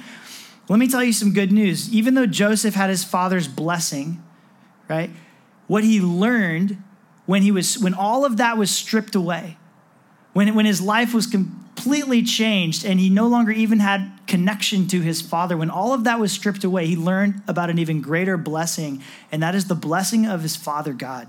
Let 0.69 0.78
me 0.78 0.87
tell 0.87 1.02
you 1.02 1.12
some 1.12 1.33
good 1.33 1.50
news. 1.50 1.92
Even 1.92 2.14
though 2.14 2.26
Joseph 2.26 2.75
had 2.75 2.90
his 2.90 3.02
father's 3.02 3.49
blessing, 3.49 4.23
right? 4.88 5.11
What 5.66 5.85
he 5.85 6.00
learned 6.00 6.83
when 7.26 7.42
he 7.42 7.50
was 7.50 7.78
when 7.78 7.95
all 7.95 8.25
of 8.25 8.37
that 8.37 8.57
was 8.57 8.71
stripped 8.71 9.14
away, 9.14 9.57
when, 10.32 10.54
when 10.54 10.66
his 10.66 10.80
life 10.80 11.12
was 11.12 11.26
completely 11.26 12.22
changed 12.22 12.84
and 12.84 13.00
he 13.00 13.10
no 13.10 13.26
longer 13.26 13.50
even 13.50 13.80
had 13.80 14.12
connection 14.26 14.87
to 14.88 15.00
his 15.00 15.20
father, 15.20 15.56
when 15.56 15.70
all 15.70 15.92
of 15.92 16.04
that 16.04 16.20
was 16.20 16.32
stripped 16.32 16.64
away, 16.64 16.87
he 16.87 16.96
learned 16.96 17.42
about 17.49 17.70
an 17.70 17.78
even 17.78 18.00
greater 18.00 18.37
blessing, 18.37 19.02
and 19.32 19.42
that 19.42 19.54
is 19.54 19.66
the 19.66 19.75
blessing 19.75 20.26
of 20.26 20.42
his 20.42 20.56
father 20.56 20.92
God. 20.92 21.28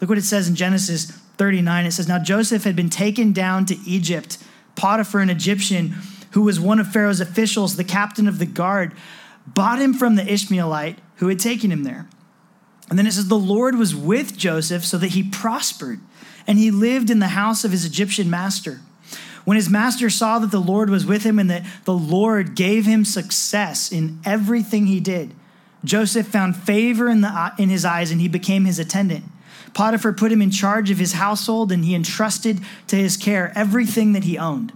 Look 0.00 0.08
what 0.08 0.18
it 0.18 0.22
says 0.22 0.48
in 0.48 0.54
Genesis 0.54 1.10
39. 1.38 1.86
It 1.86 1.92
says, 1.92 2.08
Now 2.08 2.18
Joseph 2.18 2.64
had 2.64 2.76
been 2.76 2.90
taken 2.90 3.32
down 3.32 3.66
to 3.66 3.76
Egypt. 3.86 4.38
Potiphar, 4.76 5.20
an 5.20 5.30
Egyptian, 5.30 5.94
who 6.32 6.42
was 6.42 6.60
one 6.60 6.78
of 6.78 6.92
Pharaoh's 6.92 7.20
officials, 7.20 7.76
the 7.76 7.84
captain 7.84 8.28
of 8.28 8.38
the 8.38 8.46
guard, 8.46 8.92
bought 9.46 9.80
him 9.80 9.94
from 9.94 10.14
the 10.14 10.30
Ishmaelite 10.30 10.98
who 11.16 11.28
had 11.28 11.38
taken 11.38 11.72
him 11.72 11.82
there. 11.82 12.06
And 12.88 12.98
then 12.98 13.06
it 13.06 13.12
says, 13.12 13.28
The 13.28 13.38
Lord 13.38 13.76
was 13.76 13.94
with 13.94 14.36
Joseph 14.36 14.84
so 14.84 14.98
that 14.98 15.08
he 15.08 15.22
prospered, 15.22 16.00
and 16.48 16.58
he 16.58 16.70
lived 16.70 17.10
in 17.10 17.18
the 17.18 17.28
house 17.28 17.62
of 17.62 17.70
his 17.70 17.84
Egyptian 17.84 18.28
master. 18.28 18.80
When 19.44 19.56
his 19.56 19.68
master 19.68 20.10
saw 20.10 20.38
that 20.40 20.50
the 20.50 20.60
Lord 20.60 20.90
was 20.90 21.06
with 21.06 21.22
him 21.22 21.38
and 21.38 21.50
that 21.50 21.64
the 21.84 21.94
Lord 21.94 22.56
gave 22.56 22.86
him 22.86 23.04
success 23.04 23.92
in 23.92 24.18
everything 24.24 24.86
he 24.86 24.98
did, 24.98 25.34
Joseph 25.84 26.26
found 26.26 26.56
favor 26.56 27.08
in, 27.08 27.20
the, 27.20 27.52
in 27.58 27.68
his 27.68 27.84
eyes 27.84 28.10
and 28.10 28.20
he 28.20 28.28
became 28.28 28.64
his 28.64 28.78
attendant. 28.78 29.24
Potiphar 29.74 30.12
put 30.12 30.32
him 30.32 30.42
in 30.42 30.50
charge 30.50 30.90
of 30.90 30.98
his 30.98 31.12
household 31.12 31.70
and 31.70 31.84
he 31.84 31.94
entrusted 31.94 32.60
to 32.88 32.96
his 32.96 33.16
care 33.16 33.52
everything 33.54 34.12
that 34.12 34.24
he 34.24 34.38
owned. 34.38 34.72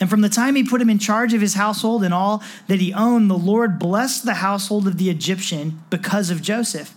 And 0.00 0.08
from 0.08 0.22
the 0.22 0.30
time 0.30 0.54
he 0.54 0.64
put 0.64 0.80
him 0.80 0.88
in 0.88 0.98
charge 0.98 1.34
of 1.34 1.42
his 1.42 1.54
household 1.54 2.02
and 2.02 2.14
all 2.14 2.42
that 2.66 2.80
he 2.80 2.94
owned, 2.94 3.30
the 3.30 3.36
Lord 3.36 3.78
blessed 3.78 4.24
the 4.24 4.34
household 4.34 4.88
of 4.88 4.96
the 4.96 5.10
Egyptian 5.10 5.82
because 5.90 6.30
of 6.30 6.40
Joseph. 6.40 6.94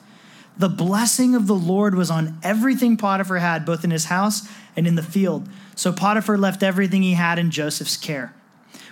The 0.57 0.69
blessing 0.69 1.33
of 1.35 1.47
the 1.47 1.55
Lord 1.55 1.95
was 1.95 2.11
on 2.11 2.37
everything 2.43 2.95
Potiphar 2.97 3.39
had, 3.39 3.65
both 3.65 3.83
in 3.83 3.91
his 3.91 4.05
house 4.05 4.47
and 4.75 4.85
in 4.85 4.95
the 4.95 5.03
field. 5.03 5.49
So 5.75 5.91
Potiphar 5.91 6.37
left 6.37 6.61
everything 6.61 7.01
he 7.01 7.13
had 7.13 7.39
in 7.39 7.51
Joseph's 7.51 7.97
care. 7.97 8.35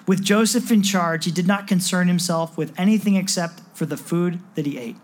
With 0.08 0.24
Joseph 0.24 0.72
in 0.72 0.82
charge, 0.82 1.26
he 1.26 1.32
did 1.32 1.48
not 1.48 1.68
concern 1.68 2.08
himself 2.08 2.58
with 2.58 2.78
anything 2.80 3.16
except 3.16 3.62
for 3.74 3.86
the 3.86 3.98
food 3.98 4.40
that 4.56 4.66
he 4.66 4.78
ate. 4.78 4.98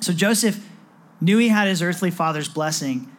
So 0.00 0.12
Joseph 0.12 0.64
knew 1.20 1.38
he 1.38 1.48
had 1.48 1.66
his 1.66 1.82
earthly 1.82 2.10
father's 2.10 2.48
blessing, 2.48 3.10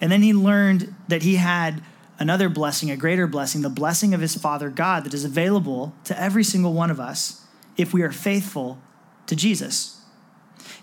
and 0.00 0.10
then 0.10 0.22
he 0.22 0.32
learned 0.32 0.94
that 1.08 1.22
he 1.22 1.36
had 1.36 1.82
another 2.18 2.48
blessing, 2.48 2.90
a 2.90 2.96
greater 2.96 3.26
blessing, 3.26 3.62
the 3.62 3.68
blessing 3.68 4.14
of 4.14 4.20
his 4.20 4.34
father 4.34 4.70
God 4.70 5.04
that 5.04 5.14
is 5.14 5.24
available 5.24 5.94
to 6.04 6.20
every 6.20 6.42
single 6.42 6.72
one 6.72 6.90
of 6.90 6.98
us 6.98 7.44
if 7.76 7.92
we 7.92 8.02
are 8.02 8.12
faithful 8.12 8.78
to 9.26 9.36
Jesus. 9.36 9.95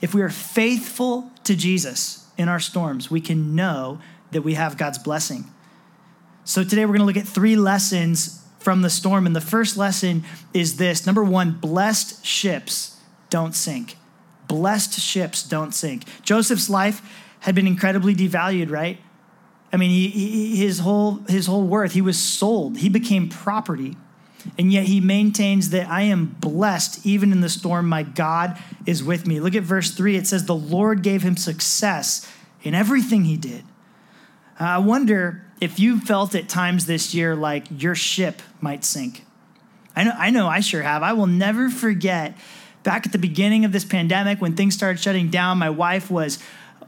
If 0.03 0.13
we 0.13 0.22
are 0.22 0.29
faithful 0.29 1.31
to 1.45 1.55
Jesus 1.55 2.27
in 2.38 2.50
our 2.50 2.60
storms, 2.60 3.10
we 3.10 3.22
can 3.22 3.55
know 3.55 4.00
that 4.31 4.41
we 4.41 4.55
have 4.55 4.77
God's 4.77 4.98
blessing. 4.98 5.45
So 6.43 6.65
today 6.65 6.86
we're 6.86 6.98
going 6.98 7.00
to 7.00 7.05
look 7.05 7.15
at 7.15 7.25
three 7.25 7.55
lessons 7.55 8.45
from 8.60 8.81
the 8.81 8.89
storm. 8.89 9.25
And 9.25 9.33
the 9.33 9.39
first 9.39 9.77
lesson 9.77 10.25
is 10.53 10.75
this 10.75 11.05
number 11.05 11.24
one, 11.24 11.51
blessed 11.51 12.25
ships 12.25 13.00
don't 13.29 13.55
sink. 13.55 13.95
Blessed 14.50 15.00
ships 15.00 15.41
don't 15.41 15.74
sink. 15.74 16.03
Joseph's 16.22 16.69
life 16.69 17.01
had 17.39 17.55
been 17.55 17.65
incredibly 17.65 18.13
devalued, 18.13 18.69
right? 18.69 19.00
I 19.72 19.77
mean, 19.77 19.89
he, 19.89 20.10
he, 20.10 20.57
his 20.57 20.79
whole 20.79 21.24
his 21.29 21.45
whole 21.45 21.63
worth. 21.63 21.93
He 21.93 22.01
was 22.01 22.22
sold. 22.22 22.79
He 22.79 22.89
became 22.89 23.29
property. 23.29 23.95
And 24.57 24.71
yet 24.71 24.85
he 24.85 25.00
maintains 25.00 25.69
that 25.69 25.88
I 25.88 26.01
am 26.01 26.35
blessed 26.39 27.05
even 27.05 27.31
in 27.31 27.41
the 27.41 27.50
storm. 27.50 27.88
My 27.88 28.03
God 28.03 28.62
is 28.85 29.03
with 29.03 29.25
me. 29.25 29.39
Look 29.39 29.55
at 29.55 29.63
verse 29.63 29.91
3. 29.91 30.15
It 30.15 30.27
says, 30.27 30.45
The 30.45 30.55
Lord 30.55 31.01
gave 31.01 31.21
him 31.21 31.38
success 31.38 32.29
in 32.62 32.73
everything 32.75 33.25
he 33.25 33.38
did. 33.38 33.63
Uh, 34.59 34.65
I 34.65 34.77
wonder 34.79 35.45
if 35.62 35.79
you 35.79 36.00
felt 36.00 36.35
at 36.35 36.50
times 36.50 36.85
this 36.85 37.13
year 37.13 37.35
like 37.35 37.65
your 37.69 37.95
ship 37.95 38.41
might 38.62 38.83
sink. 38.83 39.25
I 39.95 40.03
know, 40.03 40.13
I 40.17 40.29
know 40.29 40.47
I 40.47 40.59
sure 40.59 40.81
have. 40.81 41.03
I 41.03 41.13
will 41.13 41.27
never 41.27 41.69
forget 41.69 42.38
back 42.83 43.05
at 43.05 43.12
the 43.12 43.17
beginning 43.17 43.65
of 43.65 43.71
this 43.71 43.85
pandemic 43.85 44.41
when 44.41 44.55
things 44.55 44.75
started 44.75 45.00
shutting 45.00 45.29
down, 45.29 45.57
my 45.57 45.69
wife 45.69 46.12
was 46.12 46.38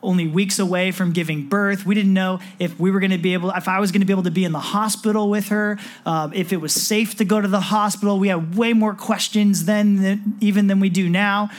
only 0.02 0.28
weeks 0.28 0.60
away 0.60 0.92
from 0.92 1.12
giving 1.12 1.48
birth. 1.48 1.86
We 1.86 1.96
didn't 1.96 2.14
know 2.14 2.40
if 2.60 2.80
we 2.80 2.92
were 2.92 3.00
going 3.00 3.12
to 3.12 3.18
be 3.18 3.34
able, 3.34 3.52
if 3.52 3.68
I 3.68 3.80
was 3.80 3.92
going 3.92 4.02
to 4.02 4.06
be 4.06 4.14
able 4.14 4.24
to 4.24 4.32
be 4.32 4.46
in 4.46 4.52
the 4.52 4.60
hospital 4.60 5.30
with 5.30 5.50
her, 5.50 5.78
um, 6.06 6.34
if 6.34 6.54
it 6.54 6.58
was 6.58 6.74
safe 6.74 7.16
to 7.16 7.26
go 7.26 7.42
to 7.42 7.48
the 7.48 7.60
hospital. 7.60 8.20
We 8.20 8.28
had 8.28 8.56
way 8.56 8.74
more 8.74 8.94
questions 8.94 9.66
then, 9.66 10.02
than, 10.02 10.38
even 10.40 10.68
than 10.68 10.80
we 10.80 10.90
do 10.90 11.10
now. 11.10 11.50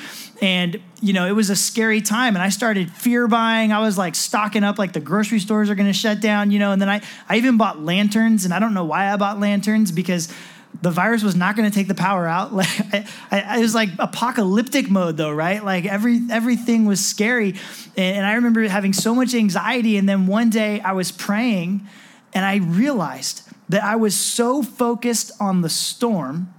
And, 0.42 0.80
you 1.00 1.12
know, 1.12 1.26
it 1.26 1.32
was 1.32 1.48
a 1.50 1.56
scary 1.56 2.02
time. 2.02 2.34
And 2.34 2.42
I 2.42 2.50
started 2.50 2.90
fear 2.90 3.26
buying. 3.26 3.72
I 3.72 3.80
was 3.80 3.96
like 3.96 4.14
stocking 4.14 4.64
up, 4.64 4.78
like 4.78 4.92
the 4.92 5.00
grocery 5.00 5.38
stores 5.38 5.70
are 5.70 5.74
going 5.74 5.88
to 5.88 5.94
shut 5.94 6.20
down, 6.20 6.50
you 6.50 6.58
know. 6.58 6.72
And 6.72 6.82
then 6.82 6.90
I, 6.90 7.00
I 7.28 7.36
even 7.36 7.56
bought 7.56 7.80
lanterns. 7.80 8.44
And 8.44 8.52
I 8.52 8.58
don't 8.58 8.74
know 8.74 8.84
why 8.84 9.12
I 9.12 9.16
bought 9.16 9.40
lanterns 9.40 9.92
because 9.92 10.32
the 10.82 10.90
virus 10.90 11.22
was 11.22 11.36
not 11.36 11.56
going 11.56 11.68
to 11.68 11.74
take 11.74 11.88
the 11.88 11.94
power 11.94 12.26
out. 12.26 12.52
Like 12.56 12.68
I, 12.94 13.06
I, 13.30 13.58
it 13.58 13.60
was 13.60 13.74
like 13.74 13.90
apocalyptic 13.98 14.90
mode, 14.90 15.16
though, 15.16 15.32
right? 15.32 15.64
Like 15.64 15.84
every 15.84 16.20
everything 16.30 16.86
was 16.86 17.04
scary, 17.04 17.54
and, 17.96 18.18
and 18.18 18.26
I 18.26 18.34
remember 18.34 18.62
having 18.68 18.92
so 18.92 19.14
much 19.14 19.34
anxiety. 19.34 19.96
And 19.96 20.08
then 20.08 20.26
one 20.26 20.50
day 20.50 20.80
I 20.80 20.92
was 20.92 21.12
praying, 21.12 21.86
and 22.32 22.44
I 22.44 22.56
realized 22.56 23.42
that 23.68 23.82
I 23.82 23.96
was 23.96 24.14
so 24.14 24.62
focused 24.62 25.32
on 25.40 25.62
the 25.62 25.68
storm, 25.68 26.54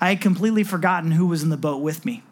I 0.00 0.10
had 0.10 0.20
completely 0.20 0.62
forgotten 0.62 1.12
who 1.12 1.26
was 1.26 1.42
in 1.42 1.48
the 1.48 1.56
boat 1.56 1.80
with 1.80 2.04
me. 2.04 2.22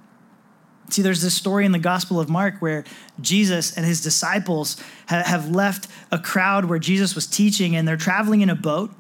See, 0.90 1.00
there's 1.00 1.22
this 1.22 1.34
story 1.34 1.64
in 1.64 1.72
the 1.72 1.78
Gospel 1.78 2.20
of 2.20 2.28
Mark 2.28 2.56
where 2.60 2.84
Jesus 3.20 3.74
and 3.74 3.86
his 3.86 4.02
disciples 4.02 4.76
have 5.06 5.48
left 5.48 5.88
a 6.10 6.18
crowd 6.18 6.66
where 6.66 6.78
Jesus 6.78 7.14
was 7.14 7.26
teaching, 7.26 7.74
and 7.74 7.88
they're 7.88 7.96
traveling 7.96 8.42
in 8.42 8.50
a 8.50 8.54
boat 8.54 8.92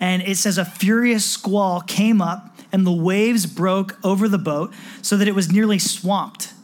and 0.00 0.22
it 0.22 0.38
says 0.38 0.56
a 0.56 0.64
furious 0.64 1.24
squall 1.24 1.82
came 1.82 2.22
up 2.22 2.56
and 2.72 2.86
the 2.86 2.92
waves 2.92 3.46
broke 3.46 3.98
over 4.02 4.28
the 4.28 4.38
boat 4.38 4.72
so 5.02 5.16
that 5.18 5.28
it 5.28 5.34
was 5.34 5.52
nearly 5.52 5.78
swamped. 5.78 6.54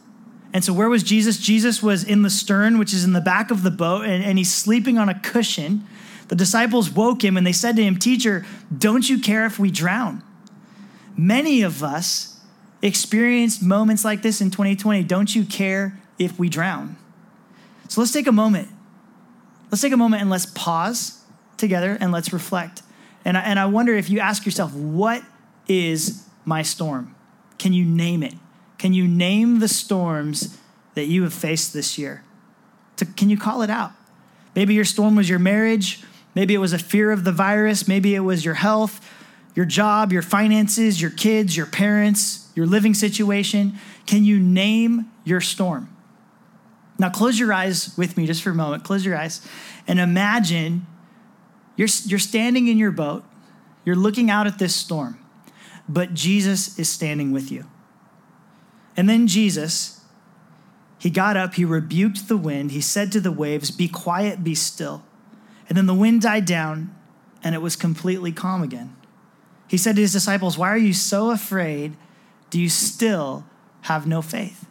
And 0.53 0.63
so, 0.63 0.73
where 0.73 0.89
was 0.89 1.03
Jesus? 1.03 1.37
Jesus 1.37 1.83
was 1.83 2.03
in 2.03 2.23
the 2.23 2.29
stern, 2.29 2.79
which 2.79 2.93
is 2.93 3.03
in 3.03 3.13
the 3.13 3.21
back 3.21 3.51
of 3.51 3.63
the 3.63 3.71
boat, 3.71 4.05
and, 4.05 4.23
and 4.23 4.37
he's 4.37 4.51
sleeping 4.51 4.97
on 4.97 5.07
a 5.07 5.19
cushion. 5.19 5.85
The 6.29 6.35
disciples 6.35 6.89
woke 6.89 7.23
him 7.23 7.37
and 7.37 7.45
they 7.45 7.53
said 7.53 7.75
to 7.75 7.83
him, 7.83 7.97
Teacher, 7.99 8.45
don't 8.75 9.07
you 9.07 9.19
care 9.19 9.45
if 9.45 9.59
we 9.59 9.71
drown? 9.71 10.23
Many 11.15 11.61
of 11.61 11.83
us 11.83 12.39
experienced 12.81 13.61
moments 13.61 14.03
like 14.03 14.21
this 14.21 14.41
in 14.41 14.51
2020. 14.51 15.03
Don't 15.03 15.33
you 15.35 15.45
care 15.45 15.99
if 16.19 16.37
we 16.37 16.49
drown? 16.49 16.97
So 17.87 18.01
let's 18.01 18.11
take 18.11 18.27
a 18.27 18.31
moment. 18.31 18.69
Let's 19.71 19.81
take 19.81 19.93
a 19.93 19.97
moment 19.97 20.21
and 20.21 20.29
let's 20.29 20.45
pause 20.45 21.21
together 21.57 21.97
and 21.99 22.11
let's 22.11 22.33
reflect. 22.33 22.81
And 23.27 23.37
I, 23.37 23.41
and 23.41 23.59
I 23.59 23.65
wonder 23.65 23.93
if 23.93 24.09
you 24.09 24.19
ask 24.19 24.45
yourself, 24.45 24.73
what 24.73 25.21
is 25.67 26.25
my 26.45 26.61
storm? 26.61 27.13
Can 27.57 27.73
you 27.73 27.83
name 27.83 28.23
it? 28.23 28.35
Can 28.77 28.93
you 28.93 29.05
name 29.05 29.59
the 29.59 29.67
storms 29.67 30.57
that 30.93 31.07
you 31.07 31.23
have 31.23 31.33
faced 31.33 31.73
this 31.73 31.97
year? 31.97 32.23
To, 32.95 33.05
can 33.05 33.29
you 33.29 33.37
call 33.37 33.63
it 33.63 33.69
out? 33.69 33.91
Maybe 34.55 34.73
your 34.73 34.85
storm 34.85 35.17
was 35.17 35.29
your 35.29 35.39
marriage. 35.39 36.03
Maybe 36.35 36.53
it 36.53 36.59
was 36.59 36.71
a 36.71 36.79
fear 36.79 37.11
of 37.11 37.25
the 37.25 37.33
virus. 37.33 37.85
Maybe 37.85 38.15
it 38.15 38.21
was 38.21 38.45
your 38.45 38.53
health, 38.53 39.05
your 39.55 39.65
job, 39.65 40.13
your 40.13 40.21
finances, 40.21 41.01
your 41.01 41.11
kids, 41.11 41.57
your 41.57 41.65
parents, 41.65 42.49
your 42.55 42.65
living 42.65 42.93
situation. 42.93 43.77
Can 44.05 44.23
you 44.23 44.39
name 44.39 45.11
your 45.25 45.41
storm? 45.41 45.93
Now, 46.97 47.09
close 47.09 47.37
your 47.37 47.51
eyes 47.51 47.93
with 47.97 48.15
me 48.15 48.25
just 48.25 48.41
for 48.41 48.51
a 48.51 48.55
moment. 48.55 48.85
Close 48.85 49.05
your 49.05 49.17
eyes 49.17 49.45
and 49.85 49.99
imagine 49.99 50.87
you're, 51.77 51.87
you're 52.05 52.19
standing 52.19 52.67
in 52.67 52.77
your 52.77 52.91
boat, 52.91 53.23
you're 53.85 53.95
looking 53.95 54.29
out 54.29 54.47
at 54.47 54.59
this 54.59 54.75
storm, 54.75 55.17
but 55.87 56.13
Jesus 56.13 56.77
is 56.77 56.89
standing 56.89 57.31
with 57.31 57.49
you. 57.49 57.65
And 58.97 59.07
then 59.07 59.27
Jesus, 59.27 60.01
he 60.97 61.09
got 61.09 61.37
up, 61.37 61.53
he 61.53 61.63
rebuked 61.63 62.27
the 62.27 62.35
wind, 62.35 62.71
he 62.71 62.81
said 62.81 63.11
to 63.13 63.21
the 63.21 63.31
waves, 63.31 63.71
Be 63.71 63.87
quiet, 63.87 64.43
be 64.43 64.55
still. 64.55 65.03
And 65.69 65.77
then 65.77 65.85
the 65.85 65.93
wind 65.93 66.21
died 66.21 66.45
down, 66.45 66.93
and 67.43 67.55
it 67.55 67.61
was 67.61 67.75
completely 67.75 68.31
calm 68.31 68.63
again. 68.63 68.95
He 69.67 69.77
said 69.77 69.95
to 69.95 70.01
his 70.01 70.13
disciples, 70.13 70.57
Why 70.57 70.69
are 70.69 70.77
you 70.77 70.93
so 70.93 71.29
afraid? 71.29 71.95
Do 72.49 72.59
you 72.59 72.69
still 72.69 73.45
have 73.81 74.07
no 74.07 74.21
faith? 74.21 74.65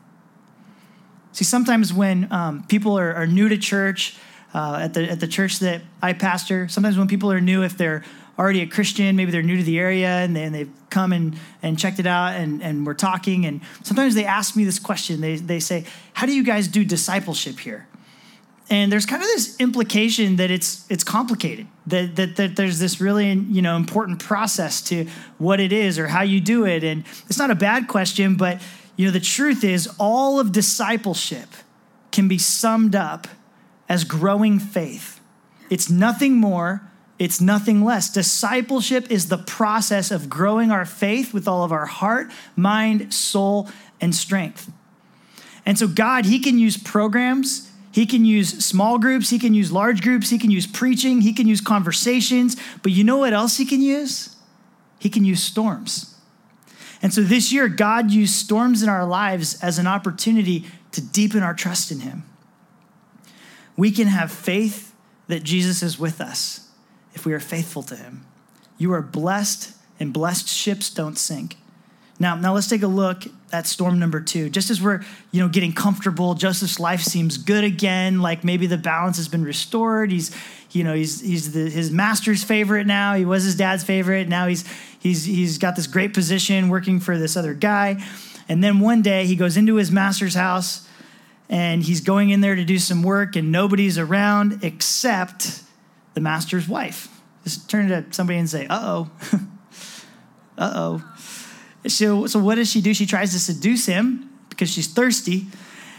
See, 1.33 1.45
sometimes 1.45 1.93
when 1.93 2.33
um, 2.33 2.65
people 2.67 2.99
are, 2.99 3.15
are, 3.15 3.27
new 3.27 3.51
to 3.51 3.59
church, 3.59 4.17
uh, 4.57 4.79
at, 4.81 4.95
the, 4.95 5.11
at 5.11 5.21
the 5.21 5.29
church 5.29 5.59
that 5.59 5.83
I 6.01 6.15
pastor, 6.15 6.67
sometimes 6.69 6.97
when 6.97 7.09
people 7.09 7.31
are 7.31 7.43
new, 7.43 7.63
if 7.63 7.77
they're 7.77 8.03
already 8.39 8.63
a 8.63 8.67
Christian, 8.67 9.15
maybe 9.15 9.31
they're 9.31 9.43
new 9.43 9.59
to 9.59 9.63
the 9.63 9.79
area 9.79 10.09
and, 10.09 10.35
they, 10.35 10.45
and 10.45 10.55
they've 10.55 10.71
come 10.89 11.13
and, 11.13 11.39
and 11.63 11.79
checked 11.79 11.99
it 11.99 12.07
out 12.07 12.37
and, 12.37 12.63
and 12.63 12.87
we're 12.87 12.95
talking. 12.95 13.45
And 13.45 13.61
sometimes 13.83 14.15
they 14.15 14.25
ask 14.25 14.57
me 14.57 14.65
this 14.65 14.79
question. 14.79 15.21
They, 15.21 15.37
they 15.37 15.61
say, 15.61 15.85
How 16.15 16.25
do 16.25 16.35
you 16.35 16.43
guys 16.43 16.69
do 16.69 16.87
discipleship 16.87 17.59
here? 17.59 17.87
And 18.71 18.91
there's 18.91 19.05
kind 19.05 19.23
of 19.23 19.29
this 19.29 19.61
implication 19.61 20.37
that 20.37 20.51
it's 20.51 20.91
it's 20.91 21.05
complicated. 21.05 21.69
That, 21.87 22.17
that 22.17 22.35
that 22.35 22.57
there's 22.57 22.81
this 22.81 23.01
really 23.01 23.31
you 23.31 23.63
know 23.63 23.77
important 23.77 24.19
process 24.19 24.81
to 24.89 25.07
what 25.39 25.61
it 25.61 25.73
is 25.73 26.01
or 26.01 26.09
how 26.09 26.23
you 26.23 26.41
do 26.41 26.67
it. 26.67 26.83
And 26.83 27.05
it's 27.29 27.39
not 27.39 27.53
a 27.53 27.55
bad 27.55 27.87
question, 27.87 28.37
but 28.37 28.61
you 28.97 29.07
know, 29.07 29.13
the 29.13 29.21
truth 29.21 29.63
is, 29.63 29.89
all 30.01 30.41
of 30.41 30.51
discipleship 30.51 31.49
can 32.11 32.27
be 32.27 32.39
summed 32.39 32.97
up 32.97 33.29
as 33.89 34.05
growing 34.05 34.59
faith. 34.59 35.21
It's 35.71 35.91
nothing 35.91 36.37
more, 36.37 36.83
it's 37.19 37.41
nothing 37.41 37.85
less. 37.85 38.11
Discipleship 38.11 39.11
is 39.11 39.29
the 39.29 39.39
process 39.39 40.11
of 40.11 40.29
growing 40.29 40.71
our 40.71 40.85
faith 40.85 41.33
with 41.33 41.49
all 41.49 41.65
of 41.65 41.73
our 41.73 41.87
heart, 41.87 42.31
mind, 42.55 43.13
soul, 43.13 43.69
and 44.01 44.15
strength. 44.15 44.71
And 45.65 45.79
so, 45.79 45.89
God, 45.89 46.27
He 46.27 46.39
can 46.39 46.59
use 46.59 46.77
programs, 46.77 47.71
He 47.91 48.07
can 48.07 48.25
use 48.25 48.65
small 48.65 48.99
groups, 48.99 49.31
He 49.31 49.39
can 49.39 49.55
use 49.55 49.73
large 49.73 50.03
groups, 50.03 50.31
He 50.31 50.39
can 50.39 50.51
use 50.51 50.67
preaching, 50.67 51.23
He 51.23 51.33
can 51.33 51.49
use 51.49 51.61
conversations. 51.61 52.57
But 52.83 52.93
you 52.93 53.03
know 53.03 53.19
what 53.19 53.33
else 53.33 53.57
He 53.57 53.65
can 53.65 53.81
use? 53.81 54.37
He 54.99 55.09
can 55.09 55.25
use 55.25 55.43
storms. 55.43 56.15
And 57.03 57.13
so 57.13 57.23
this 57.23 57.53
year, 57.53 57.69
God 57.69 58.11
used 58.11 58.35
storms 58.35 58.83
in 58.83 58.89
our 58.89 59.07
lives 59.07 59.63
as 59.63 59.79
an 59.79 59.87
opportunity 59.87 60.65
to 60.93 61.01
deepen 61.01 61.43
our 61.43 61.55
trust 61.55 61.91
in 61.91 62.01
Him. 62.01 62.25
We 63.77 63.91
can 63.91 64.07
have 64.09 64.33
faith 64.33 64.95
that 65.29 65.43
Jesus 65.43 65.83
is 65.83 65.99
with 65.99 66.21
us 66.21 66.69
if 67.15 67.27
we 67.27 67.33
are 67.33 67.41
faithful 67.41 67.83
to 67.85 67.97
Him. 67.97 68.25
You 68.79 68.93
are 68.93 69.03
blessed, 69.03 69.73
and 69.99 70.13
blessed 70.13 70.49
ships 70.49 70.91
don't 70.91 71.19
sink. 71.19 71.57
Now, 72.19 72.35
now 72.35 72.55
let's 72.55 72.69
take 72.69 72.83
a 72.83 72.87
look 72.87 73.25
at 73.53 73.67
storm 73.67 73.99
number 73.99 74.21
two. 74.21 74.49
Just 74.49 74.71
as 74.71 74.81
we're, 74.81 75.03
you 75.33 75.41
know, 75.41 75.49
getting 75.49 75.73
comfortable, 75.73 76.35
Joseph's 76.35 76.81
life 76.81 77.03
seems 77.03 77.37
good 77.37 77.65
again. 77.65 78.21
Like 78.23 78.43
maybe 78.43 78.67
the 78.67 78.79
balance 78.79 79.19
has 79.19 79.29
been 79.29 79.45
restored. 79.45 80.11
He's, 80.11 80.35
you 80.73 80.83
know, 80.83 80.95
he's 80.95 81.21
he's 81.21 81.53
the, 81.53 81.69
his 81.69 81.91
master's 81.91 82.43
favorite 82.43 82.87
now. 82.87 83.15
He 83.15 83.25
was 83.25 83.45
his 83.45 83.57
dad's 83.57 83.85
favorite. 83.85 84.29
Now 84.29 84.47
he's 84.47 84.65
he's 84.99 85.25
he's 85.25 85.59
got 85.59 85.77
this 85.77 85.87
great 85.87 86.15
position 86.15 86.69
working 86.69 87.01
for 87.01 87.19
this 87.19 87.37
other 87.37 87.53
guy. 87.53 88.03
And 88.49 88.63
then 88.65 88.81
one 88.81 89.03
day 89.03 89.27
he 89.27 89.37
goes 89.37 89.57
into 89.57 89.75
his 89.75 89.91
master's 89.91 90.35
house, 90.35 90.86
and 91.49 91.83
he's 91.83 92.01
going 92.01 92.31
in 92.31 92.41
there 92.41 92.55
to 92.55 92.65
do 92.65 92.79
some 92.79 93.03
work, 93.03 93.37
and 93.37 93.53
nobody's 93.53 93.99
around 93.99 94.61
except 94.63 95.63
the 96.15 96.21
master's 96.21 96.69
wife. 96.69 97.09
Just 97.45 97.71
turn 97.71 97.89
to 97.89 98.05
somebody 98.11 98.39
and 98.39 98.49
say, 98.49 98.67
"Uh 98.67 98.81
oh, 98.83 99.11
uh 100.59 100.73
oh." 100.75 101.05
So, 101.87 102.27
so 102.27 102.41
what 102.41 102.57
does 102.57 102.71
she 102.71 102.81
do? 102.81 102.93
She 102.93 103.07
tries 103.07 103.33
to 103.33 103.39
seduce 103.39 103.87
him 103.87 104.31
because 104.49 104.71
she's 104.71 104.89
thirsty. 104.89 105.47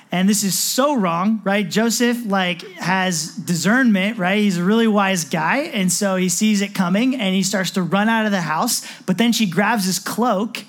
And 0.09 0.29
this 0.29 0.43
is 0.43 0.57
so 0.57 0.95
wrong, 0.95 1.41
right? 1.43 1.69
Joseph 1.69 2.25
like 2.25 2.61
has 2.75 3.35
discernment, 3.35 4.17
right? 4.17 4.39
He's 4.39 4.57
a 4.57 4.63
really 4.63 4.87
wise 4.87 5.25
guy, 5.25 5.57
and 5.73 5.91
so 5.91 6.15
he 6.15 6.29
sees 6.29 6.61
it 6.61 6.73
coming 6.73 7.15
and 7.15 7.35
he 7.35 7.43
starts 7.43 7.71
to 7.71 7.81
run 7.81 8.07
out 8.07 8.25
of 8.25 8.31
the 8.31 8.41
house, 8.41 8.85
but 9.05 9.17
then 9.17 9.33
she 9.33 9.45
grabs 9.45 9.85
his 9.85 9.99
cloak 9.99 10.63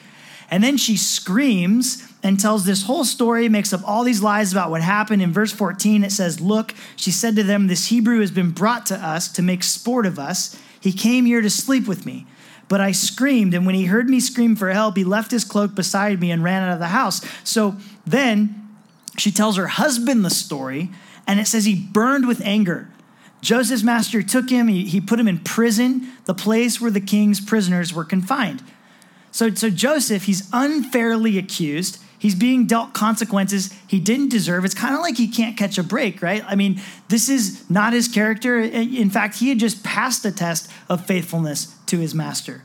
and 0.51 0.64
then 0.64 0.77
she 0.77 0.97
screams 0.97 2.03
and 2.22 2.38
tells 2.38 2.64
this 2.64 2.85
whole 2.85 3.04
story, 3.04 3.48
makes 3.48 3.72
up 3.72 3.81
all 3.87 4.02
these 4.02 4.22
lies 4.22 4.52
about 4.52 4.70
what 4.70 4.83
happened. 4.83 5.22
In 5.22 5.33
verse 5.33 5.52
14, 5.52 6.02
it 6.04 6.12
says, 6.12 6.40
Look, 6.40 6.74
she 6.96 7.11
said 7.11 7.37
to 7.37 7.42
them, 7.42 7.66
This 7.66 7.87
Hebrew 7.87 8.20
has 8.20 8.31
been 8.31 8.50
brought 8.50 8.87
to 8.87 8.96
us 8.96 9.28
to 9.33 9.42
make 9.42 9.62
sport 9.62 10.04
of 10.04 10.18
us. 10.18 10.61
He 10.81 10.92
came 10.92 11.26
here 11.26 11.40
to 11.40 11.50
sleep 11.50 11.87
with 11.87 12.04
me. 12.07 12.26
But 12.68 12.81
I 12.81 12.92
screamed, 12.92 13.54
and 13.54 13.64
when 13.64 13.74
he 13.74 13.87
heard 13.87 14.11
me 14.11 14.20
scream 14.20 14.54
for 14.54 14.70
help, 14.70 14.96
he 14.96 15.04
left 15.04 15.31
his 15.31 15.44
cloak 15.44 15.74
beside 15.74 16.20
me 16.20 16.31
and 16.31 16.44
ran 16.44 16.62
out 16.62 16.74
of 16.74 16.78
the 16.78 16.88
house. 16.88 17.22
So 17.42 17.76
then 18.07 18.68
she 19.16 19.31
tells 19.31 19.57
her 19.57 19.68
husband 19.68 20.24
the 20.24 20.31
story, 20.31 20.90
and 21.26 21.40
it 21.40 21.46
says 21.46 21.64
he 21.64 21.74
burned 21.74 22.28
with 22.28 22.42
anger. 22.42 22.88
Joseph's 23.40 23.83
master 23.83 24.22
took 24.22 24.50
him, 24.50 24.68
he, 24.68 24.85
he 24.85 25.00
put 25.00 25.18
him 25.18 25.28
in 25.28 25.38
prison, 25.38 26.11
the 26.26 26.35
place 26.35 26.81
where 26.81 26.90
the 26.90 27.00
king's 27.00 27.40
prisoners 27.40 27.94
were 27.94 28.04
confined. 28.04 28.62
So, 29.31 29.54
so 29.54 29.70
Joseph, 29.70 30.24
he's 30.24 30.48
unfairly 30.52 31.38
accused. 31.38 32.02
He's 32.18 32.35
being 32.35 32.66
dealt 32.66 32.94
consequences 32.94 33.72
he 33.87 34.00
didn't 34.00 34.31
deserve. 34.31 34.64
It's 34.64 34.74
kind 34.74 34.94
of 34.94 35.00
like 35.00 35.16
he 35.16 35.28
can't 35.28 35.57
catch 35.57 35.78
a 35.78 35.85
break, 35.85 36.20
right? 36.20 36.42
I 36.46 36.57
mean, 36.57 36.81
this 37.09 37.28
is 37.28 37.68
not 37.70 37.92
his 37.92 38.09
character. 38.09 38.59
In 38.59 39.09
fact, 39.09 39.37
he 39.37 39.48
had 39.50 39.59
just 39.59 39.85
passed 39.85 40.24
the 40.24 40.33
test 40.33 40.68
of 40.88 41.07
faithfulness 41.07 41.76
to 41.87 41.98
his 41.98 42.14
master. 42.14 42.62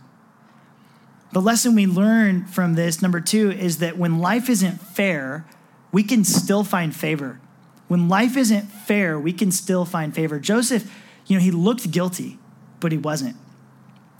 The 1.33 1.41
lesson 1.41 1.75
we 1.75 1.85
learn 1.85 2.45
from 2.45 2.73
this, 2.73 3.01
number 3.01 3.19
two, 3.19 3.51
is 3.51 3.77
that 3.77 3.97
when 3.97 4.19
life 4.19 4.49
isn't 4.49 4.81
fair, 4.81 5.45
we 5.91 6.01
can 6.03 6.23
still 6.23 6.63
find 6.63 6.95
favor. 6.95 7.39
When 7.87 8.09
life 8.09 8.35
isn't 8.35 8.63
fair, 8.63 9.19
we 9.19 9.33
can 9.33 9.51
still 9.51 9.85
find 9.85 10.15
favor. 10.15 10.39
Joseph, 10.39 10.91
you 11.27 11.37
know, 11.37 11.43
he 11.43 11.51
looked 11.51 11.91
guilty, 11.91 12.39
but 12.79 12.91
he 12.91 12.97
wasn't. 12.97 13.35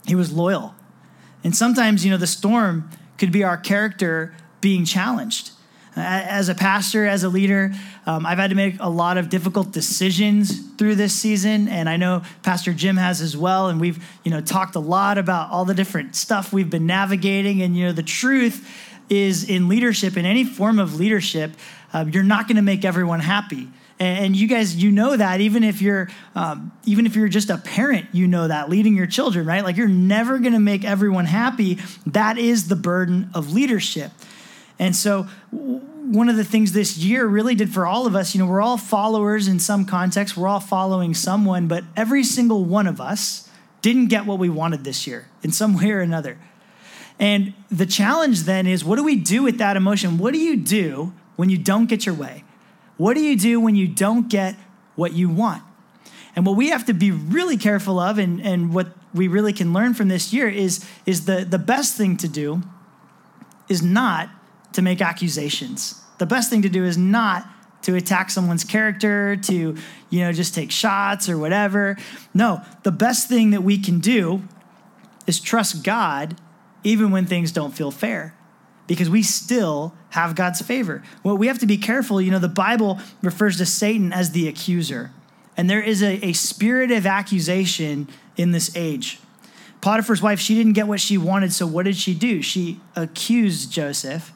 He 0.06 0.14
was 0.16 0.32
loyal. 0.32 0.76
And 1.44 1.56
sometimes, 1.56 2.06
you 2.06 2.12
know, 2.12 2.18
the 2.18 2.28
storm 2.28 2.90
could 3.18 3.32
be 3.32 3.44
our 3.44 3.58
character 3.58 4.36
being 4.64 4.86
challenged. 4.86 5.52
As 5.96 6.50
a 6.50 6.56
pastor, 6.56 7.06
as 7.06 7.24
a 7.24 7.30
leader, 7.30 7.72
um, 8.08 8.26
I've 8.26 8.40
had 8.40 8.50
to 8.50 8.56
make 8.56 8.78
a 8.80 8.90
lot 8.90 9.20
of 9.20 9.30
difficult 9.30 9.72
decisions 9.72 10.60
through 10.78 10.96
this 10.96 11.14
season, 11.14 11.68
and 11.68 11.88
I 11.88 11.98
know 11.98 12.24
Pastor 12.42 12.74
Jim 12.74 12.98
has 12.98 13.22
as 13.22 13.38
well. 13.38 13.68
And 13.68 13.80
we've, 13.80 14.04
you 14.24 14.32
know, 14.32 14.42
talked 14.42 14.74
a 14.76 14.80
lot 14.80 15.20
about 15.20 15.52
all 15.52 15.66
the 15.66 15.76
different 15.76 16.16
stuff 16.16 16.52
we've 16.52 16.70
been 16.70 16.88
navigating. 16.88 17.62
And 17.62 17.78
you 17.78 17.86
know, 17.86 17.92
the 17.92 18.02
truth 18.02 18.68
is, 19.08 19.48
in 19.48 19.68
leadership, 19.68 20.18
in 20.18 20.26
any 20.26 20.44
form 20.44 20.80
of 20.80 20.96
leadership, 20.96 21.52
uh, 21.94 22.06
you're 22.10 22.24
not 22.24 22.48
going 22.48 22.56
to 22.56 22.64
make 22.64 22.84
everyone 22.84 23.20
happy 23.20 23.70
and 24.00 24.36
you 24.36 24.48
guys 24.48 24.76
you 24.76 24.92
know 24.92 25.16
that 25.16 25.42
even 25.42 25.64
if 25.64 25.82
you're 25.82 26.10
um, 26.36 26.72
even 26.86 27.06
if 27.06 27.16
you're 27.16 27.28
just 27.28 27.50
a 27.50 27.58
parent 27.58 28.08
you 28.12 28.28
know 28.28 28.48
that 28.48 28.70
leading 28.70 28.96
your 28.96 29.08
children 29.08 29.46
right 29.46 29.64
like 29.64 29.78
you're 29.78 29.88
never 29.88 30.40
going 30.40 30.54
to 30.54 30.60
make 30.60 30.84
everyone 30.84 31.26
happy 31.26 31.78
that 32.06 32.38
is 32.38 32.68
the 32.68 32.76
burden 32.76 33.30
of 33.34 33.54
leadership 33.54 34.12
and 34.80 34.96
so, 34.96 35.24
one 35.52 36.30
of 36.30 36.36
the 36.36 36.44
things 36.44 36.74
this 36.74 36.98
year 36.98 37.26
really 37.26 37.56
did 37.56 37.74
for 37.74 37.86
all 37.86 38.06
of 38.06 38.16
us, 38.16 38.36
you 38.36 38.40
know, 38.40 38.46
we're 38.46 38.62
all 38.62 38.78
followers 38.78 39.48
in 39.48 39.60
some 39.60 39.86
context, 39.86 40.36
we're 40.36 40.48
all 40.48 40.60
following 40.60 41.14
someone, 41.14 41.68
but 41.68 41.84
every 41.96 42.24
single 42.24 42.66
one 42.66 42.88
of 42.88 43.00
us 43.00 43.50
didn't 43.82 44.08
get 44.08 44.26
what 44.26 44.40
we 44.40 44.50
wanted 44.50 44.84
this 44.84 45.08
year 45.08 45.28
in 45.44 45.52
some 45.52 45.78
way 45.78 45.92
or 45.92 46.02
another. 46.02 46.38
And 47.20 47.54
the 47.70 47.86
challenge 47.86 48.42
then 48.42 48.68
is 48.68 48.84
what 48.84 48.98
do 48.98 49.04
we 49.04 49.16
do 49.16 49.44
with 49.44 49.60
that 49.60 49.78
emotion? 49.78 50.18
What 50.18 50.34
do 50.34 50.40
you 50.40 50.58
do 50.58 51.14
when 51.36 51.50
you 51.50 51.58
don't 51.58 51.86
get 51.86 52.06
your 52.06 52.16
way? 52.16 52.44
What 52.98 53.14
do 53.14 53.22
you 53.22 53.38
do 53.38 53.60
when 53.60 53.76
you 53.76 53.88
don't 53.88 54.30
get 54.30 54.56
what 54.96 55.14
you 55.14 55.30
want? 55.30 55.64
And 56.36 56.46
what 56.46 56.56
we 56.56 56.70
have 56.70 56.86
to 56.86 56.94
be 56.94 57.12
really 57.12 57.58
careful 57.58 58.00
of, 58.00 58.18
and, 58.18 58.42
and 58.42 58.74
what 58.74 58.88
we 59.14 59.28
really 59.28 59.54
can 59.54 59.72
learn 59.72 59.94
from 59.94 60.08
this 60.08 60.34
year, 60.34 60.50
is, 60.50 60.84
is 61.06 61.26
the, 61.26 61.46
the 61.46 61.60
best 61.60 61.96
thing 61.96 62.18
to 62.18 62.28
do 62.28 62.64
is 63.70 63.84
not 63.84 64.30
to 64.74 64.82
make 64.82 65.02
accusations. 65.02 66.02
The 66.18 66.26
best 66.26 66.50
thing 66.50 66.62
to 66.62 66.70
do 66.70 66.84
is 66.84 66.98
not 66.98 67.48
to 67.84 67.96
attack 67.96 68.30
someone's 68.30 68.64
character, 68.64 69.36
to, 69.36 69.76
you 70.10 70.20
know, 70.20 70.32
just 70.32 70.56
take 70.56 70.72
shots 70.72 71.28
or 71.28 71.38
whatever. 71.38 71.98
No, 72.34 72.62
the 72.84 72.92
best 72.92 73.28
thing 73.28 73.52
that 73.52 73.62
we 73.62 73.78
can 73.78 74.00
do 74.00 74.44
is 75.28 75.40
trust 75.40 75.84
God 75.84 76.40
even 76.84 77.12
when 77.12 77.26
things 77.26 77.52
don't 77.52 77.72
feel 77.72 77.92
fair 77.92 78.36
because 78.88 79.10
we 79.10 79.24
still 79.24 79.94
have 80.10 80.36
God's 80.36 80.62
favor. 80.62 81.04
Well, 81.24 81.38
we 81.38 81.48
have 81.48 81.60
to 81.60 81.66
be 81.66 81.78
careful. 81.78 82.22
You 82.22 82.32
know, 82.32 82.40
the 82.40 82.50
Bible 82.50 83.00
refers 83.22 83.58
to 83.58 83.66
Satan 83.66 84.12
as 84.12 84.32
the 84.32 84.48
accuser, 84.48 85.12
and 85.56 85.70
there 85.70 85.82
is 85.82 86.04
a, 86.04 86.24
a 86.26 86.34
spirit 86.34 86.92
of 86.92 87.06
accusation 87.06 88.10
in 88.36 88.52
this 88.52 88.76
age. 88.76 89.20
Potiphar's 89.82 90.22
wife, 90.22 90.40
she 90.40 90.56
didn't 90.56 90.74
get 90.74 90.88
what 90.88 91.00
she 91.00 91.18
wanted, 91.18 91.54
so 91.54 91.68
what 91.68 91.86
did 91.86 91.96
she 91.96 92.14
do? 92.14 92.42
She 92.42 92.80
accused 92.96 93.72
Joseph, 93.72 94.33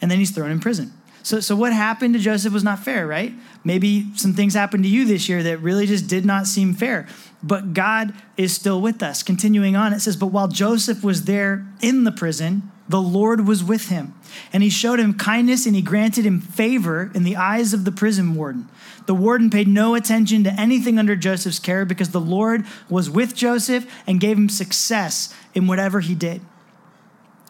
and 0.00 0.10
then 0.10 0.18
he's 0.18 0.30
thrown 0.30 0.50
in 0.50 0.60
prison. 0.60 0.92
So, 1.24 1.40
so 1.40 1.56
what 1.56 1.72
happened 1.72 2.12
to 2.14 2.20
Joseph 2.20 2.52
was 2.52 2.62
not 2.62 2.80
fair, 2.80 3.06
right? 3.06 3.32
Maybe 3.64 4.14
some 4.14 4.34
things 4.34 4.52
happened 4.52 4.84
to 4.84 4.90
you 4.90 5.06
this 5.06 5.26
year 5.26 5.42
that 5.42 5.58
really 5.58 5.86
just 5.86 6.06
did 6.06 6.26
not 6.26 6.46
seem 6.46 6.74
fair. 6.74 7.06
But 7.42 7.72
God 7.72 8.12
is 8.36 8.54
still 8.54 8.80
with 8.80 9.02
us. 9.02 9.22
Continuing 9.22 9.74
on, 9.74 9.94
it 9.94 10.00
says, 10.00 10.16
But 10.16 10.26
while 10.26 10.48
Joseph 10.48 11.02
was 11.02 11.24
there 11.24 11.66
in 11.80 12.04
the 12.04 12.12
prison, 12.12 12.70
the 12.88 13.00
Lord 13.00 13.46
was 13.46 13.64
with 13.64 13.88
him. 13.88 14.14
And 14.52 14.62
he 14.62 14.68
showed 14.68 15.00
him 15.00 15.14
kindness 15.14 15.64
and 15.64 15.74
he 15.74 15.80
granted 15.80 16.26
him 16.26 16.40
favor 16.40 17.10
in 17.14 17.24
the 17.24 17.36
eyes 17.36 17.72
of 17.72 17.86
the 17.86 17.92
prison 17.92 18.34
warden. 18.34 18.68
The 19.06 19.14
warden 19.14 19.48
paid 19.48 19.68
no 19.68 19.94
attention 19.94 20.44
to 20.44 20.60
anything 20.60 20.98
under 20.98 21.16
Joseph's 21.16 21.58
care 21.58 21.86
because 21.86 22.10
the 22.10 22.20
Lord 22.20 22.66
was 22.90 23.08
with 23.08 23.34
Joseph 23.34 23.86
and 24.06 24.20
gave 24.20 24.36
him 24.36 24.50
success 24.50 25.34
in 25.54 25.66
whatever 25.66 26.00
he 26.00 26.14
did. 26.14 26.42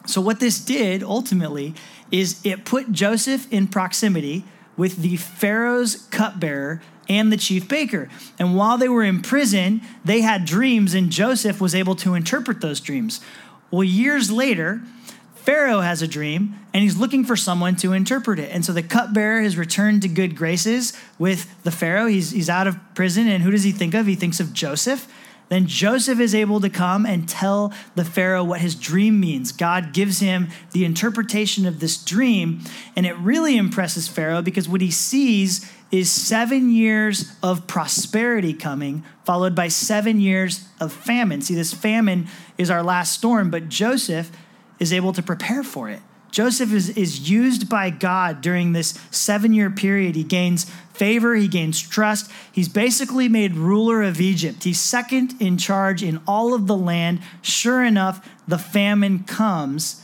So, 0.05 0.21
what 0.21 0.39
this 0.39 0.59
did 0.59 1.01
ultimately 1.03 1.73
is 2.11 2.39
it 2.43 2.65
put 2.65 2.91
Joseph 2.91 3.51
in 3.51 3.67
proximity 3.67 4.43
with 4.77 4.97
the 4.97 5.17
Pharaoh's 5.17 6.07
cupbearer 6.11 6.81
and 7.07 7.31
the 7.31 7.37
chief 7.37 7.67
baker. 7.67 8.09
And 8.39 8.55
while 8.55 8.77
they 8.77 8.89
were 8.89 9.03
in 9.03 9.21
prison, 9.21 9.81
they 10.03 10.21
had 10.21 10.45
dreams, 10.45 10.93
and 10.93 11.11
Joseph 11.11 11.61
was 11.61 11.75
able 11.75 11.95
to 11.97 12.15
interpret 12.15 12.61
those 12.61 12.79
dreams. 12.79 13.21
Well, 13.71 13.83
years 13.83 14.31
later, 14.31 14.81
Pharaoh 15.35 15.81
has 15.81 16.01
a 16.01 16.07
dream 16.07 16.55
and 16.73 16.81
he's 16.81 16.97
looking 16.97 17.23
for 17.23 17.35
someone 17.35 17.75
to 17.77 17.93
interpret 17.93 18.39
it. 18.39 18.49
And 18.51 18.65
so 18.65 18.73
the 18.73 18.81
cupbearer 18.81 19.41
has 19.41 19.57
returned 19.57 20.01
to 20.01 20.07
good 20.07 20.35
graces 20.35 20.93
with 21.19 21.63
the 21.63 21.69
Pharaoh. 21.69 22.07
He's, 22.07 22.31
he's 22.31 22.49
out 22.49 22.65
of 22.65 22.77
prison. 22.95 23.27
And 23.27 23.43
who 23.43 23.51
does 23.51 23.63
he 23.63 23.71
think 23.71 23.93
of? 23.93 24.07
He 24.07 24.15
thinks 24.15 24.39
of 24.39 24.53
Joseph. 24.53 25.07
Then 25.49 25.67
Joseph 25.67 26.19
is 26.19 26.33
able 26.33 26.59
to 26.61 26.69
come 26.69 27.05
and 27.05 27.29
tell 27.29 27.71
the 27.93 28.05
Pharaoh 28.05 28.43
what 28.43 28.61
his 28.61 28.75
dream 28.75 29.19
means. 29.19 29.51
God 29.51 29.93
gives 29.93 30.19
him 30.19 30.49
the 30.71 30.85
interpretation 30.85 31.65
of 31.65 31.79
this 31.79 32.03
dream, 32.03 32.61
and 32.95 33.05
it 33.05 33.15
really 33.17 33.57
impresses 33.57 34.07
Pharaoh 34.07 34.41
because 34.41 34.67
what 34.67 34.81
he 34.81 34.91
sees 34.91 35.71
is 35.91 36.11
seven 36.11 36.71
years 36.71 37.31
of 37.43 37.67
prosperity 37.67 38.53
coming, 38.53 39.03
followed 39.23 39.55
by 39.55 39.67
seven 39.67 40.19
years 40.19 40.67
of 40.79 40.91
famine. 40.91 41.41
See, 41.41 41.55
this 41.55 41.73
famine 41.73 42.27
is 42.57 42.71
our 42.71 42.83
last 42.83 43.13
storm, 43.13 43.51
but 43.51 43.69
Joseph 43.69 44.31
is 44.79 44.91
able 44.91 45.13
to 45.13 45.21
prepare 45.21 45.63
for 45.63 45.89
it. 45.89 46.01
Joseph 46.31 46.73
is, 46.73 46.89
is 46.97 47.29
used 47.29 47.69
by 47.69 47.89
God 47.89 48.41
during 48.41 48.73
this 48.73 48.99
seven 49.09 49.53
year 49.53 49.69
period. 49.69 50.15
He 50.15 50.23
gains 50.23 50.69
favor, 50.97 51.35
he 51.35 51.47
gains 51.47 51.81
trust. 51.81 52.31
He's 52.51 52.69
basically 52.69 53.27
made 53.29 53.55
ruler 53.55 54.03
of 54.03 54.19
Egypt. 54.19 54.63
He's 54.63 54.79
second 54.79 55.35
in 55.39 55.57
charge 55.57 56.03
in 56.03 56.21
all 56.27 56.53
of 56.53 56.67
the 56.67 56.77
land. 56.77 57.19
Sure 57.41 57.83
enough, 57.83 58.27
the 58.47 58.57
famine 58.57 59.23
comes 59.23 60.03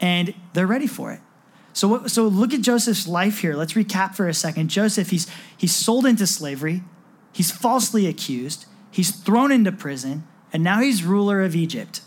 and 0.00 0.34
they're 0.52 0.66
ready 0.66 0.86
for 0.86 1.12
it. 1.12 1.20
So, 1.72 2.06
so 2.06 2.26
look 2.26 2.54
at 2.54 2.62
Joseph's 2.62 3.06
life 3.06 3.40
here. 3.40 3.54
Let's 3.54 3.74
recap 3.74 4.14
for 4.14 4.28
a 4.28 4.34
second. 4.34 4.68
Joseph, 4.68 5.10
he's, 5.10 5.26
he's 5.56 5.74
sold 5.74 6.06
into 6.06 6.26
slavery, 6.26 6.82
he's 7.32 7.50
falsely 7.50 8.06
accused, 8.06 8.66
he's 8.90 9.10
thrown 9.10 9.52
into 9.52 9.72
prison, 9.72 10.26
and 10.52 10.62
now 10.64 10.80
he's 10.80 11.02
ruler 11.02 11.42
of 11.42 11.54
Egypt. 11.54 12.00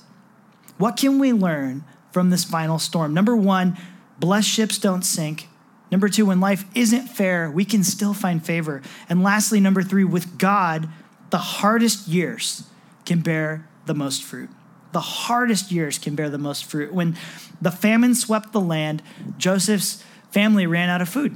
What 0.77 0.97
can 0.97 1.19
we 1.19 1.33
learn 1.33 1.83
from 2.11 2.29
this 2.29 2.43
final 2.43 2.79
storm. 2.79 3.13
Number 3.13 3.35
one, 3.35 3.77
blessed 4.19 4.49
ships 4.49 4.77
don't 4.77 5.03
sink. 5.03 5.48
Number 5.91 6.10
two, 6.10 6.25
when 6.25 6.39
life 6.39 6.65
isn't 6.75 7.08
fair, 7.08 7.49
we 7.49 7.65
can 7.65 7.84
still 7.84 8.13
find 8.13 8.45
favor. 8.45 8.82
And 9.08 9.23
lastly, 9.23 9.60
number 9.60 9.82
three, 9.82 10.04
with 10.04 10.38
God, 10.38 10.88
the 11.32 11.38
hardest 11.38 12.08
years 12.08 12.63
can 13.06 13.21
bear 13.21 13.67
the 13.86 13.93
most 13.93 14.23
fruit. 14.23 14.49
The 14.91 14.99
hardest 14.99 15.71
years 15.71 15.97
can 15.97 16.15
bear 16.15 16.30
the 16.30 16.38
most 16.38 16.65
fruit. 16.65 16.93
When 16.93 17.15
the 17.62 17.71
famine 17.71 18.15
swept 18.15 18.54
the 18.54 18.62
land, 18.62 19.02
Joseph's 19.38 20.04
family 20.32 20.67
ran 20.67 20.89
out 20.89 21.02
of 21.02 21.10
food. 21.10 21.36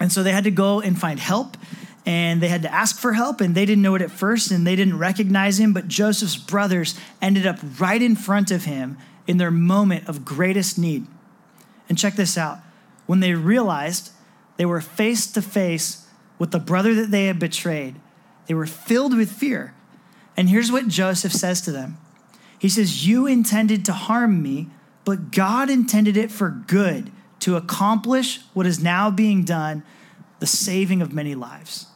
And 0.00 0.12
so 0.12 0.22
they 0.22 0.32
had 0.32 0.44
to 0.44 0.50
go 0.50 0.80
and 0.80 0.98
find 0.98 1.18
help 1.18 1.56
and 2.04 2.42
they 2.42 2.48
had 2.48 2.62
to 2.62 2.72
ask 2.72 2.98
for 2.98 3.12
help 3.12 3.40
and 3.40 3.54
they 3.54 3.64
didn't 3.64 3.82
know 3.82 3.94
it 3.94 4.02
at 4.02 4.10
first 4.10 4.50
and 4.50 4.66
they 4.66 4.74
didn't 4.74 4.98
recognize 4.98 5.60
him 5.60 5.72
but 5.72 5.86
joseph's 5.86 6.36
brothers 6.36 6.98
ended 7.20 7.46
up 7.46 7.60
right 7.78 8.02
in 8.02 8.16
front 8.16 8.50
of 8.50 8.64
him 8.64 8.98
in 9.26 9.38
their 9.38 9.50
moment 9.50 10.08
of 10.08 10.24
greatest 10.24 10.78
need. 10.78 11.06
And 11.88 11.98
check 11.98 12.14
this 12.14 12.36
out 12.38 12.58
when 13.06 13.20
they 13.20 13.34
realized 13.34 14.10
they 14.56 14.66
were 14.66 14.80
face 14.80 15.26
to 15.32 15.42
face 15.42 16.06
with 16.38 16.50
the 16.50 16.58
brother 16.58 16.94
that 16.94 17.10
they 17.10 17.26
had 17.26 17.38
betrayed, 17.38 17.96
they 18.46 18.54
were 18.54 18.66
filled 18.66 19.16
with 19.16 19.30
fear. 19.30 19.74
And 20.36 20.48
here's 20.48 20.72
what 20.72 20.88
Joseph 20.88 21.32
says 21.32 21.60
to 21.62 21.72
them 21.72 21.98
He 22.58 22.68
says, 22.68 23.06
You 23.06 23.26
intended 23.26 23.84
to 23.86 23.92
harm 23.92 24.42
me, 24.42 24.68
but 25.04 25.30
God 25.30 25.70
intended 25.70 26.16
it 26.16 26.30
for 26.30 26.50
good 26.50 27.10
to 27.40 27.56
accomplish 27.56 28.40
what 28.54 28.66
is 28.66 28.82
now 28.82 29.10
being 29.10 29.44
done, 29.44 29.82
the 30.38 30.46
saving 30.46 31.02
of 31.02 31.12
many 31.12 31.34
lives. 31.34 31.86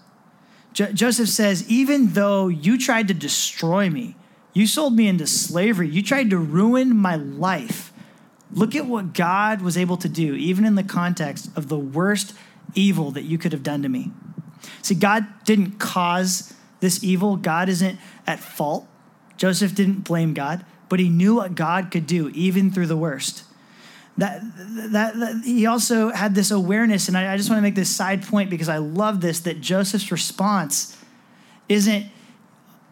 Jo- 0.73 0.92
Joseph 0.92 1.29
says, 1.29 1.69
Even 1.71 2.12
though 2.12 2.49
you 2.49 2.79
tried 2.79 3.09
to 3.09 3.14
destroy 3.14 3.88
me, 3.88 4.16
you 4.53 4.66
sold 4.66 4.95
me 4.95 5.07
into 5.07 5.27
slavery. 5.27 5.88
You 5.88 6.03
tried 6.03 6.31
to 6.31 6.38
ruin 6.38 6.97
my 6.97 7.16
life. 7.16 7.92
Look 8.53 8.75
at 8.75 8.87
what 8.87 9.13
God 9.13 9.61
was 9.61 9.77
able 9.77 9.97
to 9.99 10.09
do, 10.09 10.35
even 10.35 10.65
in 10.65 10.77
the 10.77 10.83
context 10.83 11.51
of 11.57 11.69
the 11.69 11.79
worst 11.79 12.35
evil 12.75 13.11
that 13.13 13.23
you 13.23 13.39
could 13.39 13.53
have 13.53 13.63
done 13.63 13.83
to 13.83 13.89
me. 13.89 14.13
See, 14.83 14.95
God 14.95 15.27
didn't 15.45 15.79
cause 15.79 16.55
this 16.81 17.03
evil, 17.03 17.37
God 17.37 17.69
isn't 17.69 17.99
at 18.27 18.39
fault. 18.39 18.87
Joseph 19.37 19.75
didn't 19.75 20.01
blame 20.01 20.35
God, 20.35 20.65
but 20.89 21.01
he 21.01 21.09
knew 21.09 21.37
what 21.37 21.55
God 21.55 21.91
could 21.91 22.07
do, 22.07 22.31
even 22.31 22.71
through 22.71 22.87
the 22.87 22.97
worst. 22.97 23.45
That, 24.19 24.41
that, 24.93 25.15
that 25.19 25.43
he 25.45 25.67
also 25.67 26.11
had 26.11 26.35
this 26.35 26.51
awareness, 26.51 27.09
and 27.09 27.19
I, 27.19 27.35
I 27.35 27.37
just 27.37 27.51
want 27.51 27.59
to 27.59 27.63
make 27.63 27.75
this 27.75 27.95
side 27.95 28.23
point 28.23 28.49
because 28.49 28.69
I 28.69 28.79
love 28.79 29.21
this 29.21 29.41
that 29.41 29.61
Joseph's 29.61 30.11
response 30.11 30.97
isn't 31.69 32.07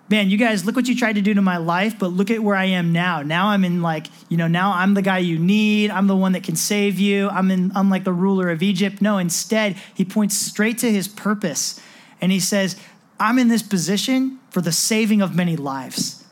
man, 0.08 0.30
you 0.30 0.36
guys, 0.36 0.64
look 0.64 0.76
what 0.76 0.86
you 0.86 0.96
tried 0.96 1.14
to 1.14 1.22
do 1.22 1.34
to 1.34 1.42
my 1.42 1.56
life, 1.56 1.98
but 1.98 2.08
look 2.08 2.30
at 2.30 2.40
where 2.40 2.56
I 2.56 2.66
am 2.66 2.92
now. 2.92 3.22
Now 3.22 3.48
I'm 3.48 3.64
in 3.64 3.82
like, 3.82 4.08
you 4.28 4.36
know, 4.36 4.46
now 4.46 4.72
I'm 4.72 4.94
the 4.94 5.02
guy 5.02 5.18
you 5.18 5.38
need. 5.38 5.90
I'm 5.90 6.06
the 6.06 6.16
one 6.16 6.32
that 6.32 6.42
can 6.42 6.56
save 6.56 6.98
you. 6.98 7.28
I'm 7.30 7.50
in, 7.50 7.72
I'm 7.74 7.90
like 7.90 8.04
the 8.04 8.12
ruler 8.12 8.50
of 8.50 8.62
Egypt. 8.62 9.00
No, 9.00 9.18
instead, 9.18 9.76
he 9.94 10.04
points 10.04 10.36
straight 10.36 10.78
to 10.78 10.90
his 10.90 11.08
purpose 11.08 11.80
and 12.20 12.30
he 12.32 12.40
says, 12.40 12.76
I'm 13.18 13.38
in 13.38 13.48
this 13.48 13.62
position 13.62 14.38
for 14.50 14.60
the 14.60 14.72
saving 14.72 15.22
of 15.22 15.34
many 15.34 15.56
lives. 15.56 16.24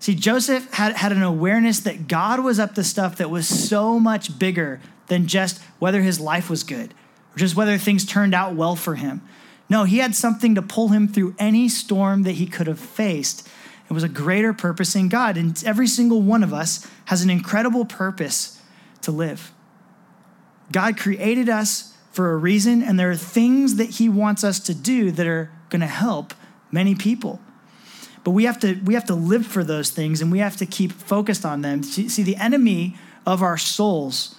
See, 0.00 0.14
Joseph 0.14 0.72
had, 0.74 0.96
had 0.96 1.12
an 1.12 1.22
awareness 1.22 1.80
that 1.80 2.06
God 2.06 2.40
was 2.40 2.60
up 2.60 2.74
to 2.76 2.84
stuff 2.84 3.16
that 3.16 3.30
was 3.30 3.48
so 3.48 3.98
much 3.98 4.38
bigger 4.38 4.80
than 5.08 5.26
just 5.26 5.60
whether 5.78 6.02
his 6.02 6.20
life 6.20 6.48
was 6.48 6.62
good 6.62 6.94
or 7.34 7.38
just 7.38 7.56
whether 7.56 7.76
things 7.78 8.04
turned 8.04 8.34
out 8.34 8.54
well 8.54 8.76
for 8.76 8.94
him. 8.94 9.22
No, 9.68 9.84
he 9.84 9.98
had 9.98 10.14
something 10.14 10.54
to 10.54 10.62
pull 10.62 10.88
him 10.88 11.08
through 11.08 11.34
any 11.38 11.68
storm 11.68 12.22
that 12.22 12.32
he 12.32 12.46
could 12.46 12.66
have 12.66 12.80
faced. 12.80 13.46
It 13.88 13.92
was 13.92 14.02
a 14.02 14.08
greater 14.08 14.52
purpose 14.52 14.94
in 14.94 15.08
God. 15.08 15.36
And 15.36 15.62
every 15.64 15.86
single 15.86 16.22
one 16.22 16.42
of 16.42 16.52
us 16.52 16.86
has 17.06 17.22
an 17.22 17.30
incredible 17.30 17.84
purpose 17.84 18.60
to 19.02 19.12
live. 19.12 19.52
God 20.72 20.98
created 20.98 21.48
us 21.48 21.94
for 22.12 22.32
a 22.32 22.36
reason, 22.36 22.82
and 22.82 22.98
there 22.98 23.10
are 23.10 23.16
things 23.16 23.76
that 23.76 23.90
he 23.90 24.08
wants 24.08 24.44
us 24.44 24.58
to 24.60 24.74
do 24.74 25.10
that 25.12 25.26
are 25.26 25.50
going 25.70 25.80
to 25.80 25.86
help 25.86 26.34
many 26.70 26.94
people. 26.94 27.40
But 28.24 28.32
we 28.32 28.44
have 28.44 28.58
to 28.60 28.74
we 28.84 28.94
have 28.94 29.06
to 29.06 29.14
live 29.14 29.46
for 29.46 29.64
those 29.64 29.90
things 29.90 30.20
and 30.20 30.30
we 30.30 30.40
have 30.40 30.56
to 30.56 30.66
keep 30.66 30.92
focused 30.92 31.46
on 31.46 31.62
them. 31.62 31.82
See, 31.82 32.22
the 32.22 32.36
enemy 32.36 32.96
of 33.24 33.42
our 33.42 33.56
souls 33.56 34.34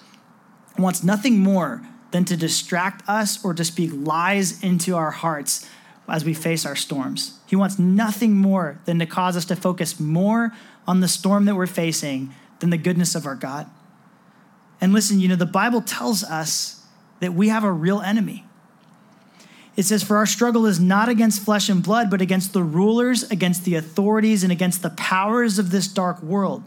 wants 0.78 1.04
nothing 1.04 1.40
more 1.40 1.82
than 2.12 2.26
to 2.26 2.38
distract 2.38 3.08
us 3.08 3.44
or 3.44 3.54
to 3.54 3.64
speak 3.64 3.92
lies 3.94 4.64
into 4.64 4.96
our 4.96 5.12
hearts 5.12 5.68
as 6.08 6.26
we 6.26 6.34
face 6.34 6.66
our 6.66 6.76
storms. 6.76 7.40
He 7.46 7.56
wants 7.56 7.78
nothing 7.78 8.36
more 8.36 8.80
than 8.86 9.00
to 9.00 9.06
cause 9.06 9.38
us 9.38 9.46
to 9.46 9.56
focus 9.56 10.00
more 10.00 10.52
on 10.88 11.02
the 11.02 11.08
storm 11.08 11.46
that 11.46 11.56
we're 11.56 11.68
facing 11.68 12.34
than 12.60 12.72
the 12.72 12.78
goodness 12.78 13.16
of 13.16 13.26
our 13.26 13.36
God. 13.36 13.70
And 14.82 14.94
listen, 14.94 15.20
you 15.20 15.28
know, 15.28 15.36
the 15.36 15.46
Bible 15.46 15.82
tells 15.82 16.24
us 16.24 16.84
that 17.20 17.34
we 17.34 17.50
have 17.50 17.64
a 17.64 17.72
real 17.72 18.02
enemy. 18.02 18.46
It 19.76 19.84
says, 19.84 20.04
For 20.04 20.18
our 20.18 20.26
struggle 20.26 20.66
is 20.66 20.80
not 20.80 21.10
against 21.10 21.44
flesh 21.44 21.70
and 21.70 21.84
blood, 21.84 22.10
but 22.10 22.22
against 22.22 22.54
the 22.54 22.64
rulers, 22.64 23.24
against 23.30 23.66
the 23.66 23.76
authorities, 23.76 24.44
and 24.44 24.52
against 24.52 24.82
the 24.82 24.90
powers 24.92 25.60
of 25.60 25.72
this 25.72 25.88
dark 25.88 26.24
world 26.24 26.64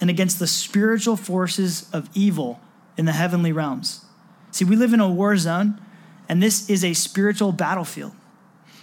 and 0.00 0.10
against 0.10 0.38
the 0.38 0.46
spiritual 0.46 1.16
forces 1.16 1.88
of 1.92 2.08
evil 2.14 2.60
in 2.96 3.04
the 3.04 3.12
heavenly 3.12 3.52
realms. 3.52 4.04
See, 4.58 4.64
we 4.64 4.74
live 4.74 4.92
in 4.92 4.98
a 4.98 5.08
war 5.08 5.36
zone, 5.36 5.80
and 6.28 6.42
this 6.42 6.68
is 6.68 6.82
a 6.82 6.92
spiritual 6.92 7.52
battlefield. 7.52 8.10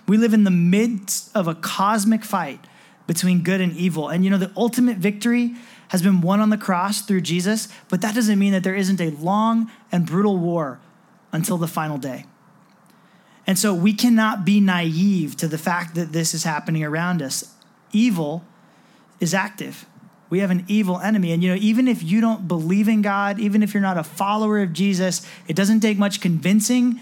We 0.07 0.15
live 0.15 0.33
in 0.33 0.45
the 0.45 0.49
midst 0.49 1.35
of 1.35 1.49
a 1.49 1.53
cosmic 1.53 2.23
fight 2.23 2.61
between 3.07 3.43
good 3.43 3.59
and 3.59 3.75
evil. 3.75 4.07
And 4.07 4.23
you 4.23 4.31
know, 4.31 4.37
the 4.37 4.53
ultimate 4.55 4.99
victory 4.99 5.53
has 5.89 6.01
been 6.01 6.21
won 6.21 6.39
on 6.39 6.49
the 6.49 6.57
cross 6.57 7.01
through 7.01 7.21
Jesus, 7.21 7.67
but 7.89 7.99
that 7.99 8.15
doesn't 8.15 8.39
mean 8.39 8.53
that 8.53 8.63
there 8.63 8.73
isn't 8.73 9.01
a 9.01 9.09
long 9.09 9.69
and 9.91 10.05
brutal 10.05 10.37
war 10.37 10.79
until 11.33 11.57
the 11.57 11.67
final 11.67 11.97
day. 11.97 12.23
And 13.45 13.59
so 13.59 13.73
we 13.73 13.91
cannot 13.91 14.45
be 14.45 14.61
naive 14.61 15.35
to 15.35 15.47
the 15.49 15.57
fact 15.57 15.93
that 15.95 16.13
this 16.13 16.33
is 16.33 16.45
happening 16.45 16.85
around 16.85 17.21
us. 17.21 17.53
Evil 17.91 18.45
is 19.19 19.33
active. 19.33 19.85
We 20.29 20.39
have 20.39 20.51
an 20.51 20.65
evil 20.67 20.99
enemy. 20.99 21.31
And 21.31 21.43
you 21.43 21.49
know, 21.49 21.59
even 21.61 21.87
if 21.87 22.01
you 22.01 22.21
don't 22.21 22.47
believe 22.47 22.87
in 22.87 23.01
God, 23.01 23.39
even 23.39 23.61
if 23.61 23.73
you're 23.73 23.81
not 23.81 23.97
a 23.97 24.03
follower 24.03 24.61
of 24.61 24.73
Jesus, 24.73 25.25
it 25.47 25.55
doesn't 25.55 25.81
take 25.81 25.97
much 25.97 26.21
convincing 26.21 26.99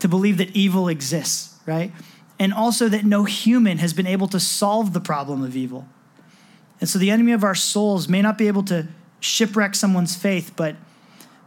to 0.00 0.08
believe 0.08 0.38
that 0.38 0.50
evil 0.56 0.88
exists, 0.88 1.58
right? 1.66 1.92
And 2.38 2.52
also 2.52 2.88
that 2.88 3.04
no 3.04 3.24
human 3.24 3.78
has 3.78 3.92
been 3.92 4.06
able 4.06 4.26
to 4.28 4.40
solve 4.40 4.92
the 4.92 5.00
problem 5.00 5.44
of 5.44 5.56
evil. 5.56 5.86
And 6.80 6.88
so 6.88 6.98
the 6.98 7.10
enemy 7.10 7.30
of 7.32 7.44
our 7.44 7.54
souls 7.54 8.08
may 8.08 8.20
not 8.20 8.36
be 8.36 8.48
able 8.48 8.64
to 8.64 8.88
shipwreck 9.20 9.76
someone's 9.76 10.16
faith, 10.16 10.52
but 10.56 10.74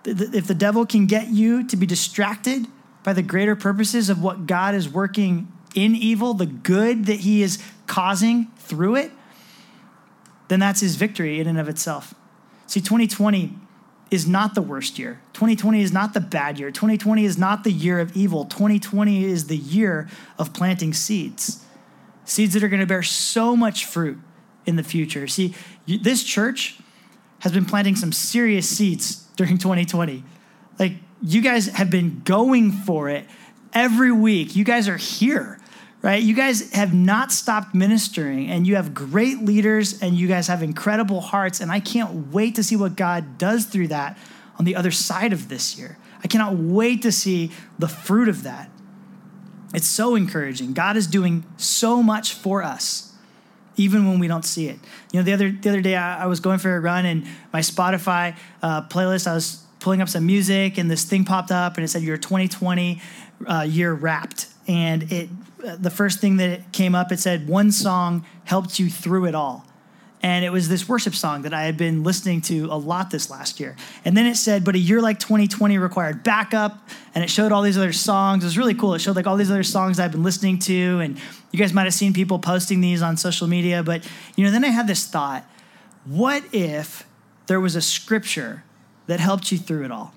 if 0.06 0.48
the 0.48 0.56
devil 0.56 0.86
can 0.86 1.08
get 1.08 1.28
you 1.28 1.68
to 1.68 1.76
be 1.76 1.86
distracted 1.86 2.68
by 3.04 3.12
the 3.12 3.22
greater 3.22 3.56
purposes 3.56 4.10
of 4.10 4.22
what 4.22 4.48
God 4.48 4.74
is 4.74 4.88
working 4.88 5.52
in 5.76 5.96
evil, 5.96 6.34
the 6.34 6.46
good 6.46 7.06
that 7.08 7.20
he 7.20 7.42
is 7.44 7.62
causing 7.86 8.48
through 8.58 8.96
it, 8.96 9.12
then 10.48 10.60
that's 10.60 10.82
his 10.82 10.96
victory 10.96 11.40
in 11.40 11.48
and 11.48 11.60
of 11.60 11.70
itself. 11.70 12.14
See, 12.68 12.82
2020 12.82 13.58
is 14.12 14.28
not 14.28 14.56
the 14.56 14.62
worst 14.62 15.00
year. 15.00 15.20
2020 15.34 15.82
is 15.82 15.92
not 15.92 16.14
the 16.14 16.20
bad 16.20 16.60
year. 16.60 16.72
2020 16.72 17.26
is 17.26 17.38
not 17.38 17.64
the 17.64 17.72
year 17.72 18.00
of 18.00 18.16
evil. 18.16 18.46
2020 18.46 19.26
is 19.26 19.48
the 19.48 19.58
year 19.58 20.08
of 20.38 20.54
planting 20.54 20.94
seeds. 20.94 21.66
Seeds 22.24 22.54
that 22.54 22.64
are 22.64 22.68
going 22.68 22.80
to 22.80 22.86
bear 22.86 23.04
so 23.04 23.56
much 23.56 23.86
fruit 23.86 24.20
in 24.66 24.76
the 24.76 24.84
future. 24.84 25.28
See, 25.28 25.54
this 25.88 26.24
church 26.24 26.80
has 27.40 27.52
been 27.52 27.66
planting 27.66 27.96
some 27.96 28.12
serious 28.12 28.68
seeds 28.68 29.28
during 29.36 29.58
2020. 29.58 30.24
Like, 30.80 30.94
you 31.22 31.42
guys 31.42 31.68
have 31.68 31.90
been 31.90 32.22
going 32.24 32.72
for 32.72 33.10
it 33.10 33.26
every 33.74 34.12
week. 34.12 34.56
You 34.56 34.64
guys 34.64 34.88
are 34.88 34.98
here 34.98 35.55
right? 36.06 36.22
You 36.22 36.36
guys 36.36 36.72
have 36.74 36.94
not 36.94 37.32
stopped 37.32 37.74
ministering 37.74 38.48
and 38.48 38.68
you 38.68 38.76
have 38.76 38.94
great 38.94 39.42
leaders 39.42 40.04
and 40.04 40.16
you 40.16 40.28
guys 40.28 40.46
have 40.48 40.62
incredible 40.62 41.20
hearts. 41.20 41.60
And 41.60 41.72
I 41.72 41.80
can't 41.80 42.32
wait 42.32 42.54
to 42.56 42.64
see 42.64 42.76
what 42.76 42.96
God 42.96 43.40
does 43.40 43.66
through 43.66 43.88
that 43.88 44.16
on 44.60 44.66
the 44.66 44.76
other 44.76 44.92
side 44.92 45.34
of 45.34 45.50
this 45.50 45.80
year. 45.80 45.98
I 46.24 46.28
cannot 46.28 46.54
wait 46.58 47.02
to 47.02 47.12
see 47.12 47.50
the 47.80 47.88
fruit 47.88 48.30
of 48.30 48.44
that. 48.44 48.70
It's 49.74 49.88
so 49.88 50.14
encouraging. 50.14 50.74
God 50.74 50.96
is 50.96 51.08
doing 51.08 51.44
so 51.58 52.04
much 52.04 52.36
for 52.36 52.62
us, 52.62 53.12
even 53.76 54.08
when 54.08 54.20
we 54.20 54.28
don't 54.28 54.46
see 54.46 54.68
it. 54.68 54.78
You 55.12 55.20
know, 55.20 55.24
the 55.24 55.34
other 55.34 55.52
the 55.52 55.70
other 55.70 55.82
day 55.82 55.96
I, 55.96 56.24
I 56.24 56.26
was 56.28 56.40
going 56.40 56.60
for 56.60 56.76
a 56.76 56.80
run 56.80 57.08
and 57.08 57.26
my 57.52 57.62
Spotify 57.62 58.36
uh, 58.62 58.84
playlist, 58.84 59.26
I 59.26 59.34
was 59.34 59.64
pulling 59.80 60.04
up 60.04 60.10
some 60.10 60.28
music 60.28 60.78
and 60.78 60.90
this 60.90 61.04
thing 61.04 61.26
popped 61.26 61.52
up 61.52 61.78
and 61.78 61.84
it 61.84 61.88
said 61.88 62.04
your 62.04 62.18
2020 62.18 63.02
uh, 63.48 63.62
year 63.68 63.92
wrapped 63.92 64.48
and 64.68 65.12
it 65.12 65.30
the 65.78 65.90
first 65.90 66.20
thing 66.20 66.38
that 66.38 66.72
came 66.72 66.96
up 66.96 67.12
it 67.12 67.20
said 67.20 67.48
one 67.48 67.72
song 67.72 68.26
helped 68.44 68.80
you 68.80 68.90
through 68.90 69.26
it 69.26 69.36
all. 69.36 69.66
And 70.22 70.44
it 70.44 70.52
was 70.52 70.70
this 70.70 70.90
worship 70.90 71.14
song 71.14 71.44
that 71.44 71.54
i 71.54 71.64
had 71.64 71.78
been 71.78 72.04
listening 72.04 72.42
to 72.42 72.66
a 72.66 72.78
lot 72.78 73.12
this 73.12 73.30
last 73.30 73.60
year. 73.60 73.76
And 74.04 74.16
then 74.18 74.26
it 74.26 74.36
said 74.36 74.64
but 74.64 74.76
a 74.76 74.80
year 74.80 75.02
like 75.02 75.20
2020 75.20 75.78
required 75.78 76.24
backup 76.24 76.90
and 77.14 77.24
it 77.24 77.30
showed 77.30 77.52
all 77.52 77.62
these 77.62 77.78
other 77.78 77.94
songs. 77.94 78.44
It 78.44 78.48
was 78.48 78.58
really 78.58 78.74
cool. 78.74 78.94
It 78.94 79.00
showed 79.00 79.16
like 79.16 79.28
all 79.28 79.38
these 79.38 79.52
other 79.52 79.64
songs 79.64 80.00
i've 80.00 80.12
been 80.12 80.24
listening 80.24 80.60
to 80.60 81.00
and 81.00 81.20
you 81.52 81.60
guys 81.60 81.74
might 81.74 81.84
have 81.84 81.94
seen 81.94 82.14
people 82.14 82.40
posting 82.40 82.82
these 82.82 83.02
on 83.02 83.18
social 83.18 83.48
media 83.48 83.82
but 83.82 84.08
you 84.36 84.44
know 84.44 84.52
then 84.52 84.66
i 84.66 84.70
had 84.70 84.88
this 84.88 85.06
thought 85.08 85.46
what 86.06 86.44
if 86.54 87.08
there 87.48 87.60
was 87.60 87.76
a 87.76 87.82
scripture 87.82 88.64
that 89.08 89.20
helped 89.20 89.52
you 89.52 89.58
through 89.58 89.86
it 89.86 89.92
all? 89.92 90.14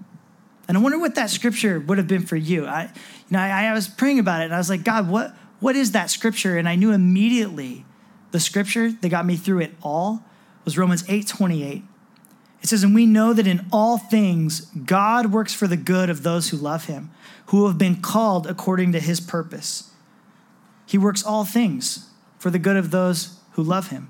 And 0.66 0.76
I 0.76 0.80
wonder 0.80 0.98
what 0.98 1.14
that 1.14 1.30
scripture 1.30 1.80
would 1.80 1.96
have 1.98 2.06
been 2.06 2.26
for 2.26 2.37
you. 2.37 2.66
I, 2.66 2.84
you 2.84 2.90
know, 3.30 3.38
I, 3.38 3.64
I 3.64 3.72
was 3.72 3.88
praying 3.88 4.18
about 4.18 4.42
it 4.42 4.44
and 4.44 4.54
I 4.54 4.58
was 4.58 4.68
like, 4.68 4.84
God, 4.84 5.08
what, 5.08 5.34
what 5.61 5.77
is 5.77 5.92
that 5.92 6.11
scripture? 6.11 6.57
And 6.57 6.68
I 6.68 6.77
knew 6.77 6.92
immediately 6.92 7.85
the 8.31 8.40
scripture 8.40 8.90
that 8.90 9.09
got 9.09 9.27
me 9.27 9.37
through 9.37 9.61
it 9.61 9.75
all 9.83 10.23
was 10.64 10.79
Romans 10.79 11.05
8 11.09 11.27
28. 11.27 11.83
It 12.61 12.68
says, 12.68 12.83
And 12.83 12.94
we 12.94 13.07
know 13.07 13.33
that 13.33 13.47
in 13.47 13.66
all 13.73 13.99
things 13.99 14.62
God 14.66 15.33
works 15.33 15.55
for 15.55 15.66
the 15.66 15.77
good 15.77 16.11
of 16.11 16.23
those 16.23 16.51
who 16.51 16.57
love 16.57 16.87
him, 16.87 17.11
who 17.47 17.66
have 17.66 17.79
been 17.79 18.01
called 18.01 18.47
according 18.47 18.92
to 18.92 19.01
his 19.01 19.21
purpose. 19.21 19.92
He 20.87 20.99
works 20.99 21.23
all 21.23 21.44
things 21.44 22.09
for 22.38 22.51
the 22.51 22.59
good 22.59 22.77
of 22.77 22.90
those 22.90 23.38
who 23.53 23.62
love 23.62 23.88
him. 23.88 24.09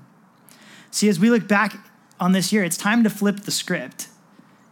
See, 0.91 1.09
as 1.09 1.19
we 1.19 1.29
look 1.29 1.47
back 1.47 1.77
on 2.19 2.31
this 2.31 2.51
year, 2.51 2.63
it's 2.63 2.77
time 2.77 3.03
to 3.03 3.09
flip 3.09 3.41
the 3.41 3.51
script. 3.51 4.07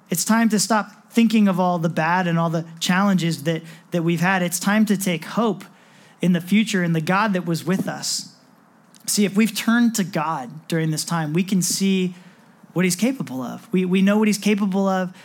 It's 0.10 0.26
time 0.26 0.50
to 0.50 0.60
stop 0.60 1.12
thinking 1.12 1.48
of 1.48 1.60
all 1.60 1.80
the 1.80 1.90
bad 1.90 2.28
and 2.28 2.40
all 2.40 2.50
the 2.50 2.66
challenges 2.80 3.44
that, 3.44 3.62
that 3.92 4.04
we've 4.04 4.22
had. 4.22 4.42
It's 4.42 4.60
time 4.60 4.86
to 4.86 4.98
take 4.98 5.26
hope 5.26 5.63
in 6.21 6.34
the 6.34 6.41
future 6.41 6.84
in 6.84 6.93
the 6.93 7.01
God 7.01 7.34
that 7.34 7.45
was 7.45 7.63
with 7.63 7.88
us. 7.88 8.34
See, 9.06 9.25
if 9.25 9.36
we've 9.38 9.56
turned 9.56 9.95
to 9.95 10.03
God 10.03 10.67
during 10.67 10.91
this 10.91 11.06
time, 11.06 11.34
we 11.34 11.43
can 11.43 11.62
see 11.62 12.15
what 12.73 12.86
He's 12.86 12.95
capable 12.95 13.41
of. 13.41 13.71
We, 13.71 13.86
we 13.86 14.01
know 14.01 14.17
what 14.17 14.27
He's 14.27 14.38
capable 14.38 14.88
of 14.88 15.15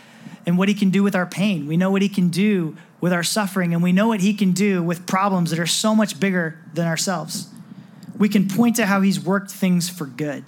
and 0.47 0.57
what 0.57 0.69
He 0.69 0.75
can 0.75 0.91
do 0.91 1.03
with 1.03 1.15
our 1.15 1.27
pain. 1.27 1.67
We 1.67 1.77
know 1.77 1.91
what 1.91 2.03
He 2.03 2.09
can 2.09 2.29
do 2.29 2.77
with 3.01 3.13
our 3.13 3.25
suffering, 3.25 3.75
and 3.75 3.83
we 3.83 3.93
know 3.93 4.09
what 4.09 4.21
He 4.21 4.35
can 4.35 4.53
do 4.53 4.83
with 4.83 5.07
problems 5.07 5.51
that 5.51 5.59
are 5.59 5.67
so 5.67 5.95
much 5.95 6.21
bigger 6.21 6.59
than 6.75 6.87
ourselves. 6.87 7.49
We 8.17 8.29
can 8.29 8.49
point 8.49 8.77
to 8.77 8.87
how 8.87 9.01
He's 9.01 9.19
worked 9.19 9.51
things 9.51 9.89
for 9.89 10.07
good. 10.07 10.45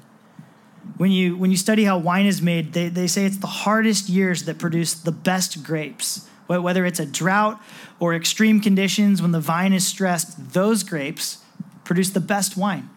When 0.96 1.10
you, 1.10 1.36
when 1.36 1.50
you 1.50 1.56
study 1.56 1.84
how 1.84 1.98
wine 1.98 2.26
is 2.26 2.40
made, 2.40 2.72
they, 2.72 2.88
they 2.88 3.08
say 3.08 3.24
it's 3.24 3.38
the 3.38 3.46
hardest 3.46 4.08
years 4.08 4.44
that 4.44 4.58
produce 4.58 4.94
the 4.94 5.10
best 5.10 5.64
grapes. 5.64 6.28
Whether 6.46 6.84
it's 6.84 7.00
a 7.00 7.06
drought 7.06 7.60
or 7.98 8.14
extreme 8.14 8.60
conditions, 8.60 9.22
when 9.22 9.32
the 9.32 9.40
vine 9.40 9.72
is 9.72 9.86
stressed, 9.86 10.52
those 10.52 10.82
grapes 10.82 11.38
produce 11.84 12.10
the 12.10 12.20
best 12.20 12.56
wine. 12.56 12.90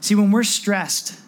See, 0.00 0.14
when 0.14 0.30
we're 0.30 0.42
stressed, 0.44 1.20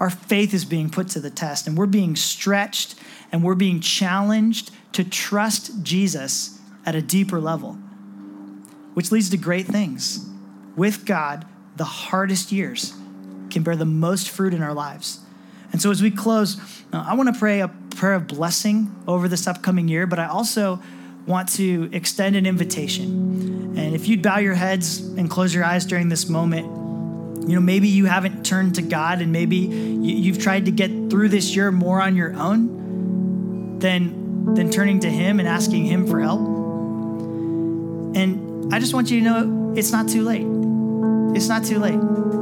our 0.00 0.10
faith 0.10 0.52
is 0.52 0.64
being 0.64 0.90
put 0.90 1.08
to 1.10 1.20
the 1.20 1.30
test 1.30 1.66
and 1.66 1.78
we're 1.78 1.86
being 1.86 2.16
stretched 2.16 2.96
and 3.30 3.44
we're 3.44 3.54
being 3.54 3.80
challenged 3.80 4.70
to 4.92 5.04
trust 5.04 5.82
Jesus 5.82 6.58
at 6.84 6.94
a 6.94 7.02
deeper 7.02 7.40
level, 7.40 7.74
which 8.94 9.12
leads 9.12 9.30
to 9.30 9.36
great 9.36 9.66
things. 9.66 10.28
With 10.76 11.04
God, 11.06 11.46
the 11.76 11.84
hardest 11.84 12.50
years 12.50 12.94
can 13.50 13.62
bear 13.62 13.76
the 13.76 13.84
most 13.84 14.28
fruit 14.28 14.54
in 14.54 14.62
our 14.62 14.74
lives. 14.74 15.20
And 15.72 15.80
so 15.80 15.90
as 15.90 16.02
we 16.02 16.10
close, 16.10 16.58
uh, 16.92 17.04
I 17.06 17.14
want 17.14 17.32
to 17.32 17.38
pray 17.38 17.60
a 17.60 17.68
prayer 17.96 18.14
of 18.14 18.26
blessing 18.26 18.94
over 19.08 19.28
this 19.28 19.46
upcoming 19.46 19.88
year, 19.88 20.06
but 20.06 20.18
I 20.18 20.26
also 20.26 20.80
want 21.26 21.48
to 21.50 21.88
extend 21.92 22.36
an 22.36 22.46
invitation. 22.46 23.76
And 23.76 23.94
if 23.94 24.08
you'd 24.08 24.22
bow 24.22 24.38
your 24.38 24.54
heads 24.54 25.00
and 25.00 25.30
close 25.30 25.54
your 25.54 25.64
eyes 25.64 25.86
during 25.86 26.08
this 26.08 26.28
moment, 26.28 26.66
you 27.48 27.54
know, 27.54 27.60
maybe 27.60 27.88
you 27.88 28.06
haven't 28.06 28.44
turned 28.44 28.76
to 28.76 28.82
God 28.82 29.20
and 29.20 29.32
maybe 29.32 29.56
you've 29.56 30.38
tried 30.38 30.66
to 30.66 30.70
get 30.70 30.90
through 31.10 31.28
this 31.28 31.56
year 31.56 31.72
more 31.72 32.00
on 32.00 32.16
your 32.16 32.34
own 32.34 33.78
than, 33.78 34.54
than 34.54 34.70
turning 34.70 35.00
to 35.00 35.10
Him 35.10 35.40
and 35.40 35.48
asking 35.48 35.86
Him 35.86 36.06
for 36.06 36.20
help. 36.20 36.40
And 38.14 38.72
I 38.72 38.78
just 38.78 38.94
want 38.94 39.10
you 39.10 39.20
to 39.20 39.24
know 39.24 39.74
it's 39.76 39.90
not 39.90 40.08
too 40.08 40.22
late. 40.22 40.46
It's 41.36 41.48
not 41.48 41.64
too 41.64 41.78
late. 41.78 42.41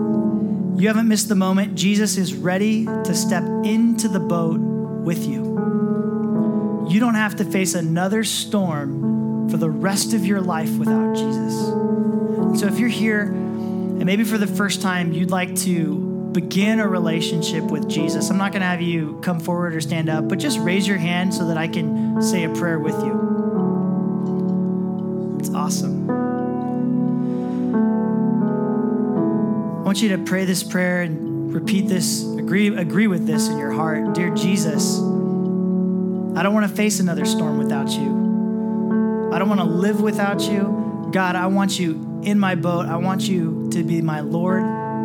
You 0.81 0.89
haven't 0.89 1.09
missed 1.09 1.29
the 1.29 1.35
moment. 1.35 1.75
Jesus 1.75 2.17
is 2.17 2.33
ready 2.33 2.87
to 2.87 3.15
step 3.15 3.45
into 3.65 4.09
the 4.09 4.19
boat 4.19 4.59
with 4.59 5.27
you. 5.27 6.87
You 6.89 6.99
don't 7.01 7.17
have 7.17 7.37
to 7.37 7.45
face 7.45 7.75
another 7.75 8.25
storm 8.25 9.51
for 9.51 9.59
the 9.59 9.69
rest 9.69 10.15
of 10.15 10.25
your 10.25 10.41
life 10.41 10.75
without 10.79 11.15
Jesus. 11.15 11.55
So 12.59 12.67
if 12.67 12.79
you're 12.79 12.89
here 12.89 13.25
and 13.25 14.07
maybe 14.07 14.25
for 14.25 14.39
the 14.39 14.47
first 14.47 14.81
time 14.81 15.13
you'd 15.13 15.31
like 15.31 15.55
to 15.57 16.31
begin 16.33 16.81
a 16.81 16.89
relationship 16.89 17.65
with 17.65 17.87
Jesus, 17.87 18.31
I'm 18.31 18.39
not 18.39 18.53
going 18.53 18.63
to 18.63 18.69
have 18.69 18.81
you 18.81 19.21
come 19.21 19.39
forward 19.39 19.75
or 19.75 19.83
stand 19.83 20.09
up, 20.09 20.29
but 20.29 20.39
just 20.39 20.59
raise 20.61 20.89
your 20.89 20.97
hand 20.97 21.35
so 21.35 21.49
that 21.49 21.59
I 21.59 21.69
can 21.69 22.23
say 22.23 22.45
a 22.45 22.49
prayer 22.55 22.79
with 22.79 22.97
you. 23.05 23.19
It's 25.41 25.51
awesome. 25.51 26.20
Want 29.91 30.03
you 30.03 30.17
to 30.17 30.19
pray 30.19 30.45
this 30.45 30.63
prayer 30.63 31.03
and 31.03 31.53
repeat 31.53 31.89
this, 31.89 32.23
agree, 32.23 32.69
agree 32.69 33.09
with 33.09 33.27
this 33.27 33.49
in 33.49 33.59
your 33.59 33.73
heart. 33.73 34.15
Dear 34.15 34.33
Jesus, 34.33 34.99
I 35.01 36.45
don't 36.45 36.55
want 36.55 36.71
to 36.71 36.77
face 36.77 37.01
another 37.01 37.25
storm 37.25 37.59
without 37.59 37.91
you. 37.91 39.31
I 39.33 39.41
don't 39.41 39.49
want 39.49 39.59
to 39.59 39.67
live 39.67 40.01
without 40.01 40.43
you. 40.43 41.09
God, 41.13 41.35
I 41.35 41.49
want 41.49 41.77
you 41.77 42.21
in 42.23 42.39
my 42.39 42.55
boat. 42.55 42.87
I 42.87 42.99
want 42.99 43.23
you 43.23 43.69
to 43.73 43.83
be 43.83 44.01
my 44.01 44.21
Lord, 44.21 44.63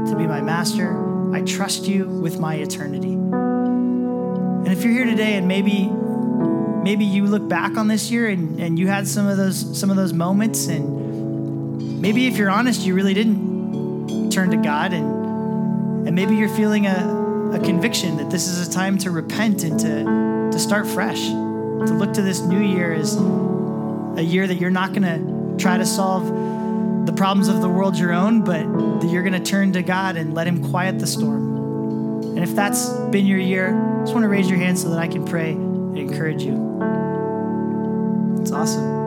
to 0.09 0.15
be 0.15 0.27
my 0.27 0.41
master. 0.41 1.33
I 1.33 1.41
trust 1.41 1.87
you 1.87 2.05
with 2.07 2.39
my 2.39 2.53
eternity. 2.53 3.13
And 3.13 4.67
if 4.67 4.83
you're 4.83 4.93
here 4.93 5.05
today 5.05 5.33
and 5.33 5.47
maybe 5.47 5.89
maybe 6.83 7.05
you 7.05 7.25
look 7.25 7.49
back 7.49 7.75
on 7.75 7.87
this 7.87 8.11
year 8.11 8.29
and, 8.29 8.59
and 8.59 8.77
you 8.77 8.87
had 8.87 9.07
some 9.07 9.25
of 9.25 9.35
those 9.37 9.79
some 9.79 9.89
of 9.89 9.95
those 9.95 10.13
moments 10.13 10.67
and 10.67 11.99
maybe 11.99 12.27
if 12.27 12.37
you're 12.37 12.51
honest 12.51 12.85
you 12.85 12.93
really 12.93 13.15
didn't 13.15 13.54
turn 14.35 14.51
to 14.51 14.57
god 14.57 14.91
and 14.91 16.07
and 16.07 16.13
maybe 16.13 16.35
you're 16.35 16.49
feeling 16.49 16.87
a, 16.87 17.51
a 17.53 17.59
conviction 17.59 18.17
that 18.17 18.29
this 18.29 18.47
is 18.49 18.67
a 18.67 18.69
time 18.69 18.97
to 18.97 19.09
repent 19.09 19.63
and 19.63 19.79
to 19.79 20.03
to 20.51 20.59
start 20.59 20.85
fresh 20.85 21.27
to 21.27 21.93
look 21.93 22.11
to 22.11 22.21
this 22.21 22.41
new 22.41 22.59
year 22.59 22.93
as 22.93 23.15
a 24.17 24.21
year 24.21 24.45
that 24.45 24.55
you're 24.55 24.69
not 24.69 24.93
going 24.93 25.03
to 25.03 25.57
try 25.57 25.77
to 25.77 25.85
solve 25.85 26.27
the 27.05 27.13
problems 27.13 27.47
of 27.47 27.61
the 27.61 27.69
world 27.69 27.97
your 27.97 28.11
own 28.11 28.43
but 28.43 28.61
that 28.99 29.07
you're 29.09 29.23
going 29.23 29.31
to 29.31 29.39
turn 29.39 29.71
to 29.71 29.81
god 29.81 30.17
and 30.17 30.33
let 30.33 30.45
him 30.45 30.61
quiet 30.69 30.99
the 30.99 31.07
storm 31.07 32.21
and 32.21 32.39
if 32.39 32.53
that's 32.53 32.89
been 33.11 33.25
your 33.25 33.39
year 33.39 33.69
I 33.69 33.99
just 34.01 34.13
want 34.13 34.25
to 34.25 34.29
raise 34.29 34.49
your 34.49 34.59
hand 34.59 34.77
so 34.77 34.89
that 34.89 34.99
i 34.99 35.07
can 35.07 35.25
pray 35.25 35.51
and 35.51 35.97
encourage 35.97 36.43
you 36.43 36.75
it's 38.41 38.51
awesome. 38.51 39.04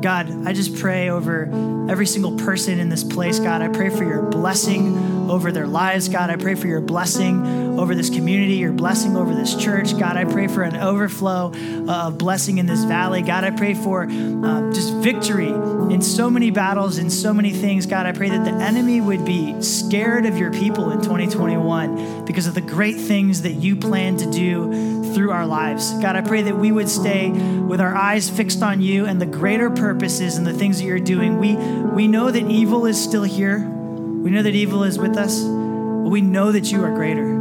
God, 0.00 0.46
I 0.46 0.52
just 0.52 0.76
pray 0.76 1.10
over 1.10 1.42
every 1.90 2.06
single 2.06 2.36
person 2.36 2.78
in 2.78 2.88
this 2.88 3.04
place. 3.04 3.38
God, 3.38 3.62
I 3.62 3.68
pray 3.68 3.90
for 3.90 4.04
your 4.04 4.22
blessing 4.22 5.30
over 5.30 5.52
their 5.52 5.66
lives. 5.66 6.08
God, 6.08 6.30
I 6.30 6.36
pray 6.36 6.54
for 6.54 6.66
your 6.66 6.80
blessing 6.80 7.78
over 7.78 7.94
this 7.94 8.10
community, 8.10 8.54
your 8.54 8.72
blessing 8.72 9.16
over 9.16 9.34
this 9.34 9.54
church. 9.54 9.96
God, 9.98 10.16
I 10.16 10.24
pray 10.24 10.48
for 10.48 10.62
an 10.62 10.76
overflow 10.76 11.52
uh, 11.54 12.08
of 12.08 12.18
blessing 12.18 12.58
in 12.58 12.66
this 12.66 12.84
valley. 12.84 13.22
God, 13.22 13.44
I 13.44 13.50
pray 13.50 13.74
for 13.74 14.04
uh, 14.04 14.72
just 14.72 14.92
victory 14.94 15.48
in 15.48 16.02
so 16.02 16.30
many 16.30 16.50
battles, 16.50 16.98
in 16.98 17.10
so 17.10 17.32
many 17.32 17.52
things. 17.52 17.86
God, 17.86 18.06
I 18.06 18.12
pray 18.12 18.30
that 18.30 18.44
the 18.44 18.52
enemy 18.52 19.00
would 19.00 19.24
be 19.24 19.60
scared 19.62 20.26
of 20.26 20.36
your 20.38 20.52
people 20.52 20.90
in 20.90 21.00
2021 21.00 22.24
because 22.24 22.46
of 22.46 22.54
the 22.54 22.60
great 22.60 22.96
things 22.96 23.42
that 23.42 23.52
you 23.52 23.76
plan 23.76 24.16
to 24.18 24.30
do 24.30 24.89
through 25.14 25.30
our 25.30 25.46
lives. 25.46 25.92
God, 25.94 26.16
I 26.16 26.20
pray 26.20 26.42
that 26.42 26.56
we 26.56 26.72
would 26.72 26.88
stay 26.88 27.30
with 27.30 27.80
our 27.80 27.94
eyes 27.94 28.28
fixed 28.30 28.62
on 28.62 28.80
you 28.80 29.06
and 29.06 29.20
the 29.20 29.26
greater 29.26 29.70
purposes 29.70 30.36
and 30.36 30.46
the 30.46 30.52
things 30.52 30.78
that 30.78 30.84
you're 30.84 30.98
doing. 30.98 31.38
We, 31.38 31.56
we 31.56 32.08
know 32.08 32.30
that 32.30 32.50
evil 32.50 32.86
is 32.86 33.02
still 33.02 33.22
here, 33.22 33.58
we 33.58 34.30
know 34.30 34.42
that 34.42 34.54
evil 34.54 34.84
is 34.84 34.98
with 34.98 35.16
us, 35.16 35.42
but 35.42 36.10
we 36.10 36.20
know 36.20 36.52
that 36.52 36.70
you 36.70 36.82
are 36.84 36.94
greater. 36.94 37.40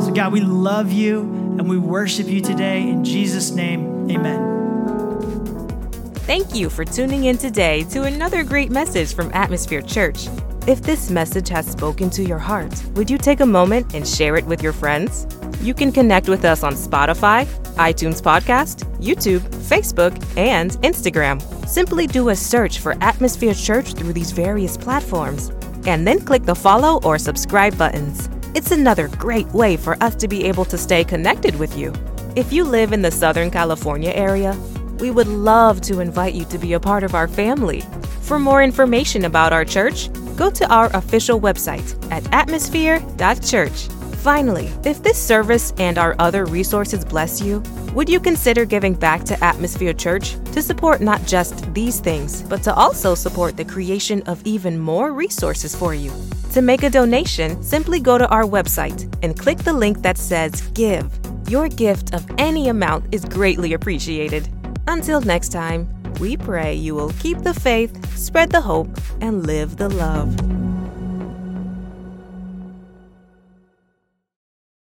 So, 0.00 0.12
God, 0.12 0.32
we 0.32 0.40
love 0.40 0.92
you 0.92 1.20
and 1.20 1.68
we 1.68 1.78
worship 1.78 2.26
you 2.26 2.40
today. 2.40 2.88
In 2.88 3.04
Jesus' 3.04 3.50
name, 3.50 4.10
amen. 4.10 4.54
Thank 6.14 6.54
you 6.54 6.70
for 6.70 6.84
tuning 6.84 7.24
in 7.24 7.36
today 7.36 7.84
to 7.90 8.04
another 8.04 8.44
great 8.44 8.70
message 8.70 9.14
from 9.14 9.30
Atmosphere 9.32 9.82
Church. 9.82 10.26
If 10.66 10.80
this 10.80 11.10
message 11.10 11.50
has 11.50 11.70
spoken 11.70 12.08
to 12.08 12.22
your 12.24 12.38
heart, 12.38 12.82
would 12.94 13.10
you 13.10 13.18
take 13.18 13.40
a 13.40 13.46
moment 13.46 13.94
and 13.94 14.08
share 14.08 14.34
it 14.36 14.46
with 14.46 14.62
your 14.62 14.72
friends? 14.72 15.26
You 15.60 15.74
can 15.74 15.92
connect 15.92 16.26
with 16.26 16.46
us 16.46 16.62
on 16.62 16.72
Spotify, 16.72 17.44
iTunes 17.74 18.22
Podcast, 18.22 18.84
YouTube, 18.98 19.40
Facebook, 19.68 20.14
and 20.38 20.70
Instagram. 20.80 21.42
Simply 21.68 22.06
do 22.06 22.30
a 22.30 22.34
search 22.34 22.78
for 22.78 22.96
Atmosphere 23.02 23.52
Church 23.52 23.92
through 23.92 24.14
these 24.14 24.30
various 24.30 24.78
platforms, 24.78 25.50
and 25.84 26.06
then 26.06 26.18
click 26.18 26.44
the 26.44 26.54
follow 26.54 26.98
or 27.04 27.18
subscribe 27.18 27.76
buttons. 27.76 28.30
It's 28.54 28.70
another 28.70 29.08
great 29.08 29.48
way 29.48 29.76
for 29.76 30.02
us 30.02 30.14
to 30.14 30.28
be 30.28 30.44
able 30.44 30.64
to 30.64 30.78
stay 30.78 31.04
connected 31.04 31.58
with 31.58 31.76
you. 31.76 31.92
If 32.36 32.54
you 32.54 32.64
live 32.64 32.94
in 32.94 33.02
the 33.02 33.10
Southern 33.10 33.50
California 33.50 34.12
area, 34.12 34.58
we 34.98 35.10
would 35.10 35.28
love 35.28 35.82
to 35.82 36.00
invite 36.00 36.32
you 36.32 36.46
to 36.46 36.56
be 36.56 36.72
a 36.72 36.80
part 36.80 37.04
of 37.04 37.14
our 37.14 37.28
family. 37.28 37.82
For 38.22 38.38
more 38.38 38.62
information 38.62 39.26
about 39.26 39.52
our 39.52 39.66
church, 39.66 40.08
go 40.36 40.50
to 40.50 40.70
our 40.72 40.94
official 40.96 41.40
website 41.40 41.94
at 42.10 42.30
atmosphere.church. 42.32 43.88
Finally, 44.24 44.72
if 44.84 45.02
this 45.02 45.22
service 45.22 45.74
and 45.76 45.98
our 45.98 46.16
other 46.18 46.46
resources 46.46 47.04
bless 47.04 47.42
you, 47.42 47.62
would 47.94 48.08
you 48.08 48.18
consider 48.18 48.64
giving 48.64 48.94
back 48.94 49.22
to 49.24 49.44
Atmosphere 49.44 49.92
Church 49.92 50.36
to 50.52 50.62
support 50.62 51.00
not 51.00 51.24
just 51.26 51.72
these 51.74 52.00
things, 52.00 52.42
but 52.42 52.62
to 52.62 52.74
also 52.74 53.14
support 53.14 53.56
the 53.56 53.64
creation 53.64 54.22
of 54.22 54.40
even 54.46 54.78
more 54.78 55.12
resources 55.12 55.76
for 55.76 55.94
you? 55.94 56.10
To 56.52 56.62
make 56.62 56.84
a 56.84 56.90
donation, 56.90 57.62
simply 57.62 58.00
go 58.00 58.16
to 58.16 58.26
our 58.28 58.44
website 58.44 59.14
and 59.22 59.38
click 59.38 59.58
the 59.58 59.72
link 59.72 60.02
that 60.02 60.16
says 60.16 60.62
Give. 60.72 61.08
Your 61.48 61.68
gift 61.68 62.14
of 62.14 62.24
any 62.38 62.68
amount 62.68 63.04
is 63.12 63.24
greatly 63.26 63.74
appreciated. 63.74 64.48
Until 64.88 65.20
next 65.20 65.50
time, 65.50 65.86
we 66.18 66.36
pray 66.36 66.74
you 66.74 66.94
will 66.94 67.10
keep 67.20 67.38
the 67.38 67.54
faith, 67.54 67.92
spread 68.16 68.50
the 68.50 68.60
hope, 68.60 68.88
and 69.20 69.46
live 69.46 69.76
the 69.76 69.88
love. 69.88 70.73